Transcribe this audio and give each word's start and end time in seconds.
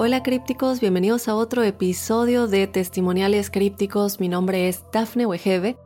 Hola 0.00 0.22
crípticos, 0.22 0.78
bienvenidos 0.78 1.26
a 1.26 1.34
otro 1.34 1.64
episodio 1.64 2.46
de 2.46 2.68
Testimoniales 2.68 3.50
Crípticos. 3.50 4.20
Mi 4.20 4.28
nombre 4.28 4.68
es 4.68 4.84
Dafne 4.92 5.26
Wegebe 5.26 5.76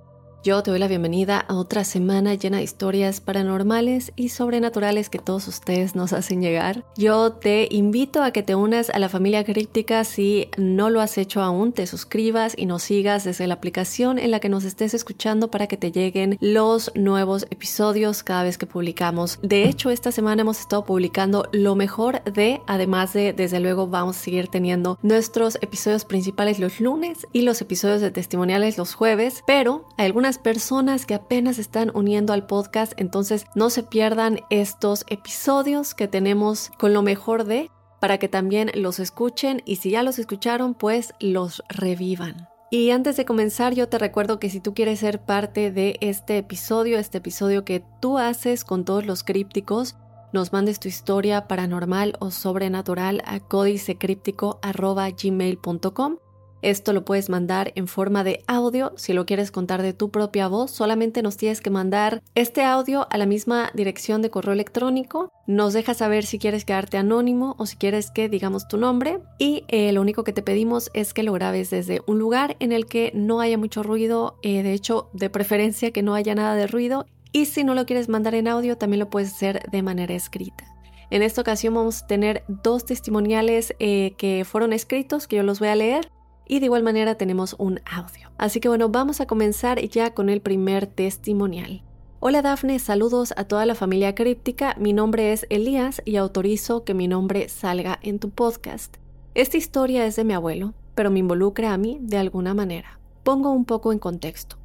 yo 0.44 0.60
te 0.64 0.72
doy 0.72 0.80
la 0.80 0.88
bienvenida 0.88 1.38
a 1.38 1.54
otra 1.54 1.84
semana 1.84 2.34
llena 2.34 2.56
de 2.56 2.64
historias 2.64 3.20
paranormales 3.20 4.12
y 4.16 4.30
sobrenaturales 4.30 5.08
que 5.08 5.20
todos 5.20 5.46
ustedes 5.46 5.94
nos 5.94 6.12
hacen 6.12 6.42
llegar. 6.42 6.84
Yo 6.96 7.32
te 7.32 7.68
invito 7.70 8.24
a 8.24 8.32
que 8.32 8.42
te 8.42 8.56
unas 8.56 8.90
a 8.90 8.98
la 8.98 9.08
familia 9.08 9.44
críptica 9.44 10.02
si 10.02 10.48
no 10.56 10.90
lo 10.90 11.00
has 11.00 11.16
hecho 11.16 11.42
aún, 11.42 11.72
te 11.72 11.86
suscribas 11.86 12.54
y 12.56 12.66
nos 12.66 12.82
sigas 12.82 13.22
desde 13.22 13.46
la 13.46 13.54
aplicación 13.54 14.18
en 14.18 14.32
la 14.32 14.40
que 14.40 14.48
nos 14.48 14.64
estés 14.64 14.94
escuchando 14.94 15.48
para 15.48 15.68
que 15.68 15.76
te 15.76 15.92
lleguen 15.92 16.38
los 16.40 16.90
nuevos 16.96 17.46
episodios 17.50 18.24
cada 18.24 18.42
vez 18.42 18.58
que 18.58 18.66
publicamos. 18.66 19.38
De 19.42 19.68
hecho, 19.68 19.90
esta 19.90 20.10
semana 20.10 20.42
hemos 20.42 20.58
estado 20.58 20.84
publicando 20.84 21.48
lo 21.52 21.76
mejor 21.76 22.24
de, 22.24 22.60
además 22.66 23.12
de, 23.12 23.32
desde 23.32 23.60
luego, 23.60 23.86
vamos 23.86 24.16
a 24.16 24.20
seguir 24.20 24.48
teniendo 24.48 24.98
nuestros 25.02 25.56
episodios 25.60 26.04
principales 26.04 26.58
los 26.58 26.80
lunes 26.80 27.28
y 27.32 27.42
los 27.42 27.60
episodios 27.60 28.00
de 28.00 28.10
testimoniales 28.10 28.76
los 28.76 28.94
jueves, 28.94 29.44
pero 29.46 29.86
algunas 29.96 30.31
personas 30.38 31.06
que 31.06 31.14
apenas 31.14 31.58
están 31.58 31.90
uniendo 31.94 32.32
al 32.32 32.46
podcast, 32.46 32.92
entonces 32.96 33.46
no 33.54 33.70
se 33.70 33.82
pierdan 33.82 34.40
estos 34.50 35.04
episodios 35.08 35.94
que 35.94 36.08
tenemos 36.08 36.70
con 36.78 36.92
lo 36.92 37.02
mejor 37.02 37.44
de 37.44 37.70
para 38.00 38.18
que 38.18 38.28
también 38.28 38.72
los 38.74 38.98
escuchen 38.98 39.62
y 39.64 39.76
si 39.76 39.90
ya 39.90 40.02
los 40.02 40.18
escucharon, 40.18 40.74
pues 40.74 41.14
los 41.20 41.62
revivan. 41.68 42.48
Y 42.68 42.90
antes 42.90 43.16
de 43.16 43.24
comenzar, 43.24 43.74
yo 43.74 43.88
te 43.88 43.98
recuerdo 43.98 44.40
que 44.40 44.50
si 44.50 44.58
tú 44.58 44.74
quieres 44.74 44.98
ser 45.00 45.20
parte 45.20 45.70
de 45.70 45.98
este 46.00 46.38
episodio, 46.38 46.98
este 46.98 47.18
episodio 47.18 47.64
que 47.64 47.84
tú 48.00 48.18
haces 48.18 48.64
con 48.64 48.84
todos 48.84 49.06
los 49.06 49.22
crípticos, 49.22 49.94
nos 50.32 50.52
mandes 50.52 50.80
tu 50.80 50.88
historia 50.88 51.46
paranormal 51.46 52.16
o 52.18 52.30
sobrenatural 52.30 53.22
a 53.26 53.40
códicecríptico.gmail.com 53.40 56.16
esto 56.62 56.92
lo 56.92 57.04
puedes 57.04 57.28
mandar 57.28 57.72
en 57.74 57.88
forma 57.88 58.22
de 58.22 58.44
audio. 58.46 58.92
Si 58.96 59.12
lo 59.12 59.26
quieres 59.26 59.50
contar 59.50 59.82
de 59.82 59.92
tu 59.92 60.10
propia 60.10 60.46
voz, 60.46 60.70
solamente 60.70 61.20
nos 61.20 61.36
tienes 61.36 61.60
que 61.60 61.70
mandar 61.70 62.22
este 62.36 62.62
audio 62.62 63.08
a 63.10 63.18
la 63.18 63.26
misma 63.26 63.70
dirección 63.74 64.22
de 64.22 64.30
correo 64.30 64.52
electrónico. 64.52 65.32
Nos 65.48 65.72
dejas 65.72 65.98
saber 65.98 66.24
si 66.24 66.38
quieres 66.38 66.64
quedarte 66.64 66.96
anónimo 66.98 67.56
o 67.58 67.66
si 67.66 67.76
quieres 67.76 68.12
que 68.12 68.28
digamos 68.28 68.68
tu 68.68 68.78
nombre. 68.78 69.18
Y 69.38 69.64
eh, 69.66 69.92
lo 69.92 70.00
único 70.00 70.22
que 70.22 70.32
te 70.32 70.42
pedimos 70.42 70.90
es 70.94 71.12
que 71.12 71.24
lo 71.24 71.32
grabes 71.32 71.70
desde 71.70 72.00
un 72.06 72.20
lugar 72.20 72.56
en 72.60 72.70
el 72.70 72.86
que 72.86 73.10
no 73.12 73.40
haya 73.40 73.58
mucho 73.58 73.82
ruido. 73.82 74.38
Eh, 74.42 74.62
de 74.62 74.72
hecho, 74.72 75.10
de 75.12 75.30
preferencia 75.30 75.90
que 75.90 76.02
no 76.02 76.14
haya 76.14 76.34
nada 76.36 76.54
de 76.54 76.68
ruido. 76.68 77.06
Y 77.32 77.46
si 77.46 77.64
no 77.64 77.74
lo 77.74 77.86
quieres 77.86 78.08
mandar 78.08 78.36
en 78.36 78.46
audio, 78.46 78.78
también 78.78 79.00
lo 79.00 79.10
puedes 79.10 79.32
hacer 79.32 79.68
de 79.70 79.82
manera 79.82 80.14
escrita. 80.14 80.64
En 81.10 81.22
esta 81.22 81.40
ocasión 81.40 81.74
vamos 81.74 82.02
a 82.02 82.06
tener 82.06 82.44
dos 82.46 82.84
testimoniales 82.84 83.74
eh, 83.80 84.14
que 84.16 84.44
fueron 84.44 84.72
escritos, 84.72 85.26
que 85.26 85.36
yo 85.36 85.42
los 85.42 85.58
voy 85.58 85.68
a 85.68 85.74
leer 85.74 86.10
y 86.46 86.60
de 86.60 86.66
igual 86.66 86.82
manera 86.82 87.16
tenemos 87.16 87.56
un 87.58 87.80
audio. 87.84 88.30
Así 88.38 88.60
que 88.60 88.68
bueno, 88.68 88.88
vamos 88.88 89.20
a 89.20 89.26
comenzar 89.26 89.80
ya 89.80 90.14
con 90.14 90.28
el 90.28 90.40
primer 90.40 90.86
testimonial. 90.86 91.82
Hola 92.20 92.40
Dafne, 92.40 92.78
saludos 92.78 93.34
a 93.36 93.44
toda 93.44 93.66
la 93.66 93.74
familia 93.74 94.14
críptica. 94.14 94.76
Mi 94.78 94.92
nombre 94.92 95.32
es 95.32 95.46
Elías 95.50 96.02
y 96.04 96.16
autorizo 96.16 96.84
que 96.84 96.94
mi 96.94 97.08
nombre 97.08 97.48
salga 97.48 97.98
en 98.02 98.18
tu 98.18 98.30
podcast. 98.30 98.96
Esta 99.34 99.56
historia 99.56 100.06
es 100.06 100.16
de 100.16 100.24
mi 100.24 100.32
abuelo, 100.32 100.74
pero 100.94 101.10
me 101.10 101.18
involucra 101.18 101.72
a 101.72 101.78
mí 101.78 101.98
de 102.00 102.18
alguna 102.18 102.54
manera. 102.54 103.00
Pongo 103.24 103.50
un 103.50 103.64
poco 103.64 103.92
en 103.92 103.98
contexto. 103.98 104.56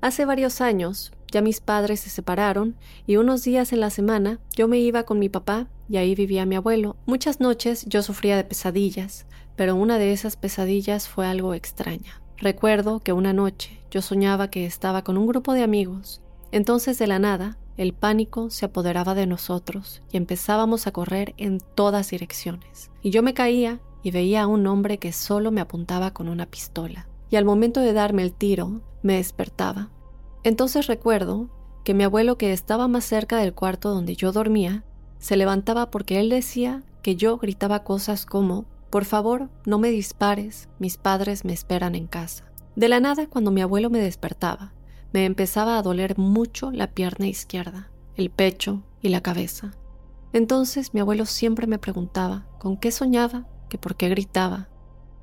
Hace 0.00 0.24
varios 0.24 0.60
años, 0.60 1.12
ya 1.32 1.40
mis 1.42 1.60
padres 1.60 2.00
se 2.00 2.10
separaron 2.10 2.76
y 3.06 3.16
unos 3.16 3.44
días 3.44 3.72
en 3.72 3.80
la 3.80 3.90
semana 3.90 4.38
yo 4.54 4.68
me 4.68 4.78
iba 4.78 5.04
con 5.04 5.18
mi 5.18 5.28
papá 5.28 5.68
y 5.88 5.96
ahí 5.96 6.14
vivía 6.14 6.46
mi 6.46 6.56
abuelo. 6.56 6.96
Muchas 7.06 7.40
noches 7.40 7.84
yo 7.86 8.02
sufría 8.02 8.36
de 8.36 8.44
pesadillas, 8.44 9.26
pero 9.56 9.76
una 9.76 9.98
de 9.98 10.12
esas 10.12 10.36
pesadillas 10.36 11.08
fue 11.08 11.26
algo 11.26 11.54
extraña. 11.54 12.20
Recuerdo 12.36 13.00
que 13.00 13.12
una 13.12 13.32
noche 13.32 13.80
yo 13.90 14.02
soñaba 14.02 14.50
que 14.50 14.66
estaba 14.66 15.02
con 15.02 15.16
un 15.16 15.26
grupo 15.26 15.52
de 15.54 15.62
amigos. 15.62 16.20
Entonces 16.52 16.98
de 16.98 17.06
la 17.06 17.18
nada, 17.18 17.58
el 17.76 17.92
pánico 17.92 18.50
se 18.50 18.66
apoderaba 18.66 19.14
de 19.14 19.26
nosotros 19.26 20.02
y 20.10 20.16
empezábamos 20.16 20.86
a 20.86 20.92
correr 20.92 21.34
en 21.36 21.60
todas 21.74 22.10
direcciones. 22.10 22.90
Y 23.02 23.10
yo 23.10 23.22
me 23.22 23.34
caía 23.34 23.80
y 24.02 24.10
veía 24.10 24.42
a 24.42 24.46
un 24.46 24.66
hombre 24.66 24.98
que 24.98 25.12
solo 25.12 25.50
me 25.50 25.60
apuntaba 25.60 26.12
con 26.12 26.28
una 26.28 26.46
pistola. 26.46 27.08
Y 27.30 27.36
al 27.36 27.44
momento 27.44 27.80
de 27.80 27.92
darme 27.92 28.22
el 28.22 28.32
tiro, 28.32 28.82
me 29.02 29.14
despertaba. 29.14 29.90
Entonces 30.42 30.86
recuerdo 30.86 31.48
que 31.84 31.94
mi 31.94 32.04
abuelo 32.04 32.38
que 32.38 32.52
estaba 32.52 32.88
más 32.88 33.04
cerca 33.04 33.38
del 33.38 33.52
cuarto 33.52 33.90
donde 33.90 34.14
yo 34.14 34.32
dormía, 34.32 34.84
se 35.18 35.36
levantaba 35.36 35.90
porque 35.90 36.20
él 36.20 36.30
decía 36.30 36.82
que 37.02 37.16
yo 37.16 37.38
gritaba 37.38 37.84
cosas 37.84 38.26
como 38.26 38.66
por 38.90 39.04
favor, 39.04 39.50
no 39.66 39.78
me 39.78 39.90
dispares, 39.90 40.68
mis 40.78 40.96
padres 40.96 41.44
me 41.44 41.52
esperan 41.52 41.94
en 41.94 42.06
casa. 42.06 42.44
De 42.76 42.88
la 42.88 43.00
nada, 43.00 43.26
cuando 43.26 43.50
mi 43.50 43.60
abuelo 43.60 43.90
me 43.90 43.98
despertaba, 43.98 44.72
me 45.12 45.24
empezaba 45.24 45.76
a 45.76 45.82
doler 45.82 46.16
mucho 46.18 46.70
la 46.70 46.92
pierna 46.92 47.26
izquierda, 47.26 47.90
el 48.14 48.30
pecho 48.30 48.82
y 49.02 49.08
la 49.08 49.22
cabeza. 49.22 49.72
Entonces 50.32 50.94
mi 50.94 51.00
abuelo 51.00 51.26
siempre 51.26 51.66
me 51.66 51.78
preguntaba 51.78 52.46
con 52.58 52.76
qué 52.76 52.90
soñaba, 52.92 53.46
que 53.68 53.78
por 53.78 53.96
qué 53.96 54.08
gritaba. 54.08 54.68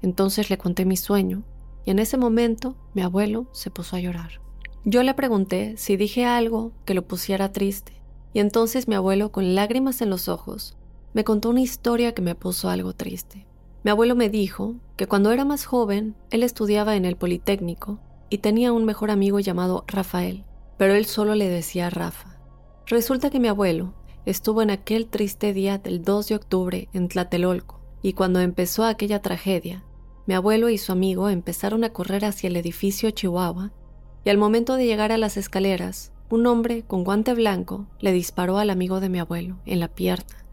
Entonces 0.01 0.49
le 0.49 0.57
conté 0.57 0.85
mi 0.85 0.97
sueño 0.97 1.43
y 1.85 1.91
en 1.91 1.99
ese 1.99 2.17
momento 2.17 2.75
mi 2.93 3.01
abuelo 3.01 3.47
se 3.53 3.71
puso 3.71 3.95
a 3.95 3.99
llorar. 3.99 4.41
Yo 4.83 5.01
le 5.03 5.13
pregunté 5.13 5.77
si 5.77 5.95
dije 5.95 6.25
algo 6.25 6.73
que 6.85 6.93
lo 6.93 7.07
pusiera 7.07 7.51
triste 7.53 8.02
y 8.33 8.39
entonces 8.39 8.87
mi 8.87 8.95
abuelo 8.95 9.31
con 9.31 9.55
lágrimas 9.55 10.01
en 10.01 10.09
los 10.09 10.27
ojos 10.27 10.75
me 11.13 11.23
contó 11.23 11.49
una 11.49 11.61
historia 11.61 12.13
que 12.13 12.21
me 12.21 12.35
puso 12.35 12.69
algo 12.69 12.93
triste. 12.93 13.45
Mi 13.83 13.91
abuelo 13.91 14.15
me 14.15 14.29
dijo 14.29 14.75
que 14.95 15.07
cuando 15.07 15.31
era 15.31 15.45
más 15.45 15.65
joven, 15.65 16.15
él 16.31 16.41
estudiaba 16.41 16.95
en 16.95 17.05
el 17.05 17.15
Politécnico 17.15 17.99
y 18.29 18.39
tenía 18.39 18.71
un 18.71 18.85
mejor 18.85 19.11
amigo 19.11 19.39
llamado 19.39 19.83
Rafael, 19.87 20.43
pero 20.77 20.95
él 20.95 21.05
solo 21.05 21.35
le 21.35 21.49
decía 21.49 21.89
Rafa. 21.89 22.39
Resulta 22.87 23.29
que 23.29 23.39
mi 23.39 23.47
abuelo 23.47 23.93
estuvo 24.25 24.61
en 24.61 24.71
aquel 24.71 25.07
triste 25.07 25.53
día 25.53 25.77
del 25.77 26.01
2 26.01 26.29
de 26.29 26.35
octubre 26.35 26.89
en 26.93 27.09
Tlatelolco, 27.09 27.81
y 28.01 28.13
cuando 28.13 28.39
empezó 28.39 28.85
aquella 28.85 29.21
tragedia, 29.21 29.83
mi 30.25 30.33
abuelo 30.33 30.69
y 30.69 30.77
su 30.77 30.91
amigo 30.91 31.29
empezaron 31.29 31.83
a 31.83 31.91
correr 31.91 32.25
hacia 32.25 32.47
el 32.47 32.55
edificio 32.55 33.11
Chihuahua, 33.11 33.71
y 34.25 34.29
al 34.29 34.37
momento 34.37 34.75
de 34.75 34.85
llegar 34.85 35.11
a 35.11 35.17
las 35.17 35.37
escaleras, 35.37 36.13
un 36.29 36.47
hombre 36.47 36.83
con 36.83 37.03
guante 37.03 37.33
blanco 37.33 37.87
le 37.99 38.11
disparó 38.11 38.57
al 38.57 38.69
amigo 38.69 38.99
de 38.99 39.09
mi 39.09 39.19
abuelo 39.19 39.57
en 39.65 39.79
la 39.79 39.87
pierna. 39.87 40.43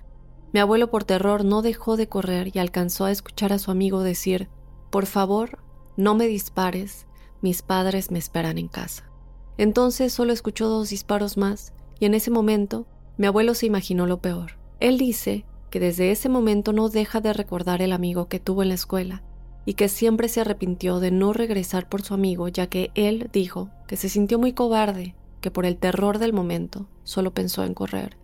Mi 0.52 0.60
abuelo 0.60 0.90
por 0.90 1.04
terror 1.04 1.44
no 1.44 1.62
dejó 1.62 1.96
de 1.96 2.08
correr 2.08 2.50
y 2.54 2.58
alcanzó 2.58 3.04
a 3.04 3.10
escuchar 3.10 3.52
a 3.52 3.58
su 3.58 3.70
amigo 3.70 4.02
decir, 4.02 4.48
Por 4.90 5.06
favor, 5.06 5.58
no 5.96 6.14
me 6.14 6.26
dispares, 6.26 7.06
mis 7.40 7.62
padres 7.62 8.10
me 8.10 8.18
esperan 8.18 8.58
en 8.58 8.68
casa. 8.68 9.10
Entonces 9.58 10.12
solo 10.12 10.32
escuchó 10.32 10.68
dos 10.68 10.90
disparos 10.90 11.36
más 11.36 11.72
y 11.98 12.06
en 12.06 12.14
ese 12.14 12.30
momento 12.30 12.86
mi 13.16 13.26
abuelo 13.26 13.54
se 13.54 13.66
imaginó 13.66 14.06
lo 14.06 14.20
peor. 14.20 14.58
Él 14.80 14.98
dice 14.98 15.44
que 15.70 15.78
desde 15.78 16.10
ese 16.10 16.28
momento 16.28 16.72
no 16.72 16.88
deja 16.88 17.20
de 17.20 17.32
recordar 17.32 17.82
el 17.82 17.92
amigo 17.92 18.28
que 18.28 18.40
tuvo 18.40 18.62
en 18.62 18.68
la 18.68 18.74
escuela 18.74 19.22
y 19.66 19.74
que 19.74 19.88
siempre 19.88 20.28
se 20.28 20.40
arrepintió 20.40 21.00
de 21.00 21.10
no 21.10 21.32
regresar 21.32 21.88
por 21.88 22.02
su 22.02 22.14
amigo 22.14 22.48
ya 22.48 22.66
que 22.66 22.90
él 22.94 23.28
dijo 23.32 23.70
que 23.86 23.96
se 23.96 24.08
sintió 24.08 24.38
muy 24.38 24.52
cobarde, 24.52 25.14
que 25.40 25.50
por 25.50 25.66
el 25.66 25.76
terror 25.76 26.18
del 26.18 26.32
momento 26.32 26.86
solo 27.04 27.32
pensó 27.32 27.64
en 27.64 27.74
correr 27.74 28.16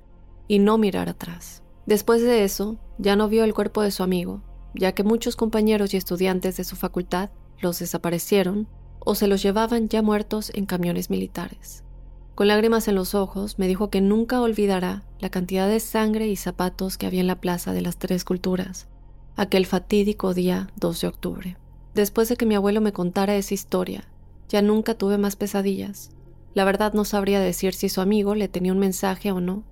y 0.49 0.59
no 0.59 0.79
mirar 0.79 1.09
atrás. 1.09 1.63
Después 1.87 2.23
de 2.23 2.45
eso, 2.45 2.79
ya 2.99 3.17
no 3.17 3.29
vio 3.29 3.45
el 3.45 3.55
cuerpo 3.55 3.83
de 3.83 3.91
su 3.91 4.03
amigo, 4.03 4.43
ya 4.75 4.93
que 4.93 5.05
muchos 5.05 5.37
compañeros 5.37 5.95
y 5.95 5.97
estudiantes 5.97 6.57
de 6.57 6.65
su 6.65 6.77
facultad 6.77 7.31
los 7.61 7.79
desaparecieron 7.79 8.69
o 9.01 9.15
se 9.15 9.29
los 9.29 9.43
llevaban 9.43 9.89
ya 9.89 10.03
muertos 10.03 10.51
en 10.55 10.67
camiones 10.67 11.11
militares. 11.11 11.85
Con 12.35 12.49
lágrimas 12.49 12.87
en 12.89 12.97
los 12.97 13.15
ojos, 13.15 13.59
me 13.59 13.67
dijo 13.67 13.89
que 13.89 14.01
nunca 14.03 14.43
olvidará 14.43 15.05
la 15.21 15.31
cantidad 15.31 15.69
de 15.69 15.81
sangre 15.81 16.29
y 16.29 16.37
zapatos 16.37 16.99
que 16.99 17.07
había 17.07 17.21
en 17.21 17.27
la 17.27 17.41
Plaza 17.41 17.73
de 17.73 17.81
las 17.81 17.97
Tres 17.97 18.25
Culturas, 18.25 18.89
aquel 19.37 19.65
fatídico 19.65 20.35
día 20.35 20.69
2 20.77 21.01
de 21.01 21.07
octubre. 21.07 21.57
Después 21.95 22.29
de 22.29 22.37
que 22.37 22.45
mi 22.45 22.55
abuelo 22.55 22.83
me 22.83 22.93
contara 22.93 23.37
esa 23.37 23.55
historia, 23.55 24.07
ya 24.49 24.61
nunca 24.61 24.95
tuve 24.95 25.17
más 25.17 25.37
pesadillas. 25.37 26.11
La 26.56 26.64
verdad 26.64 26.94
no 26.94 27.05
sabría 27.05 27.38
decir 27.38 27.75
si 27.75 27.91
su 27.91 28.00
amigo 28.00 28.35
le 28.35 28.49
tenía 28.49 28.73
un 28.73 28.79
mensaje 28.79 29.31
o 29.31 29.43
no, 29.43 29.62